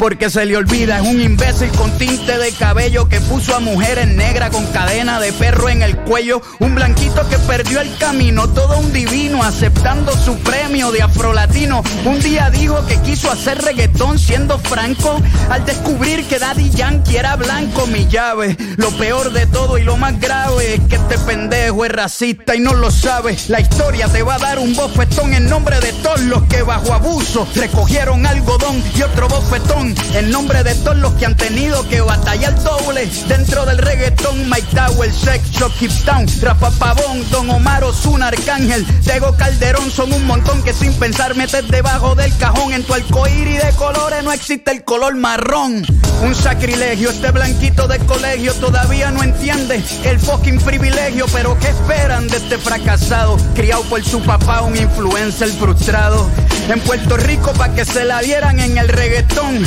Porque 0.00 0.30
se 0.30 0.46
le 0.46 0.56
olvida, 0.56 0.98
es 0.98 1.06
un 1.06 1.20
imbécil 1.20 1.68
con 1.72 1.90
tinte 1.98 2.38
de 2.38 2.52
cabello 2.52 3.06
que 3.06 3.20
puso 3.20 3.54
a 3.54 3.60
mujeres 3.60 4.08
negras 4.08 4.48
con 4.48 4.64
cadena 4.68 5.20
de 5.20 5.30
perro 5.30 5.68
en 5.68 5.82
el 5.82 5.94
cuello. 5.94 6.40
Un 6.58 6.74
blanquito 6.74 7.28
que 7.28 7.36
perdió 7.36 7.82
el 7.82 7.94
camino, 7.98 8.48
todo 8.48 8.78
un 8.78 8.94
divino 8.94 9.42
aceptando 9.42 10.16
su 10.16 10.38
premio 10.38 10.90
de 10.90 11.02
afrolatino. 11.02 11.82
Un 12.06 12.18
día 12.20 12.48
dijo 12.48 12.86
que 12.86 12.96
quiso 13.02 13.30
hacer 13.30 13.60
reggaetón 13.60 14.18
siendo 14.18 14.58
franco. 14.58 15.20
Al 15.50 15.66
descubrir 15.66 16.24
que 16.24 16.38
Daddy 16.38 16.70
Yankee 16.70 17.18
era 17.18 17.36
blanco, 17.36 17.86
mi 17.86 18.06
llave. 18.08 18.56
Lo 18.78 18.88
peor 18.92 19.34
de 19.34 19.44
todo 19.48 19.76
y 19.76 19.82
lo 19.82 19.98
más 19.98 20.18
grave 20.18 20.76
es 20.76 20.80
que 20.88 20.96
este 20.96 21.18
pendejo 21.18 21.84
es 21.84 21.92
racista 21.92 22.56
y 22.56 22.60
no 22.60 22.72
lo 22.72 22.90
sabe. 22.90 23.36
La 23.48 23.60
historia 23.60 24.08
te 24.08 24.22
va 24.22 24.36
a 24.36 24.38
dar 24.38 24.60
un 24.60 24.74
bofetón 24.74 25.34
en 25.34 25.46
nombre 25.50 25.78
de 25.80 25.92
todos 25.92 26.22
los 26.22 26.44
que 26.44 26.62
bajo 26.62 26.94
abuso 26.94 27.46
recogieron 27.54 28.24
algodón 28.24 28.82
y 28.96 29.02
otro 29.02 29.28
bofetón 29.28 29.89
en 30.14 30.30
nombre 30.30 30.62
de 30.62 30.74
todos 30.76 30.96
los 30.98 31.12
que 31.14 31.26
han 31.26 31.36
tenido 31.36 31.86
que 31.88 32.00
batallar 32.00 32.54
doble 32.62 33.08
dentro 33.28 33.64
del 33.66 33.78
reggaetón. 33.78 34.48
Mike 34.48 34.68
Tower, 34.74 35.12
Sex 35.12 35.50
Shop, 35.50 35.72
Town, 36.04 36.26
Rafa 36.42 36.70
Pavón, 36.72 37.28
Don 37.30 37.50
Omar 37.50 37.84
Ozuna, 37.84 38.28
Arcángel, 38.28 38.86
Tego 39.04 39.34
Calderón 39.36 39.90
son 39.90 40.12
un 40.12 40.26
montón 40.26 40.62
que 40.62 40.72
sin 40.72 40.92
pensar 40.94 41.36
metes 41.36 41.66
debajo 41.68 42.14
del 42.14 42.36
cajón. 42.36 42.72
En 42.72 42.82
tu 42.82 42.94
arcoíris 42.94 43.62
de 43.62 43.72
colores 43.72 44.22
no 44.24 44.32
existe 44.32 44.70
el 44.70 44.84
color 44.84 45.14
marrón. 45.16 45.84
Un 46.22 46.34
sacrilegio, 46.34 47.10
este 47.10 47.30
blanquito 47.30 47.88
de 47.88 47.98
colegio 48.00 48.52
todavía 48.54 49.10
no 49.10 49.22
entiende 49.22 49.82
el 50.04 50.18
fucking 50.18 50.60
privilegio. 50.60 51.26
Pero 51.32 51.58
¿qué 51.58 51.68
esperan 51.68 52.28
de 52.28 52.36
este 52.36 52.58
fracasado? 52.58 53.36
Criado 53.54 53.82
por 53.84 54.02
su 54.04 54.20
papá, 54.22 54.62
un 54.62 54.76
influencer 54.76 55.48
frustrado. 55.50 56.28
En 56.68 56.80
Puerto 56.80 57.16
Rico 57.16 57.52
pa' 57.52 57.70
que 57.70 57.84
se 57.84 58.04
la 58.04 58.20
dieran 58.20 58.60
en 58.60 58.78
el 58.78 58.88
reggaetón. 58.88 59.66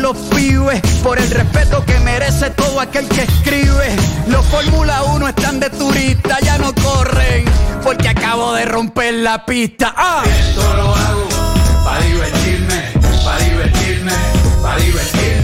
los 0.00 0.16
pibes, 0.34 0.80
por 1.02 1.18
el 1.18 1.30
respeto 1.30 1.84
que 1.84 1.98
merece 2.00 2.50
todo 2.50 2.80
aquel 2.80 3.06
que 3.08 3.22
escribe. 3.22 3.96
Los 4.28 4.44
Fórmula 4.46 5.02
1 5.04 5.28
están 5.28 5.60
de 5.60 5.70
turista, 5.70 6.38
ya 6.40 6.58
no 6.58 6.74
corren, 6.74 7.44
porque 7.82 8.08
acabo 8.08 8.54
de 8.54 8.64
romper 8.64 9.14
la 9.14 9.44
pista. 9.44 9.92
¡Ah! 9.96 10.22
Esto 10.24 10.74
lo 10.76 10.94
hago 10.94 11.28
para 11.84 12.00
divertirme, 12.04 12.82
para 13.24 13.38
divertirme, 13.44 14.12
para 14.62 14.76
divertirme 14.76 15.39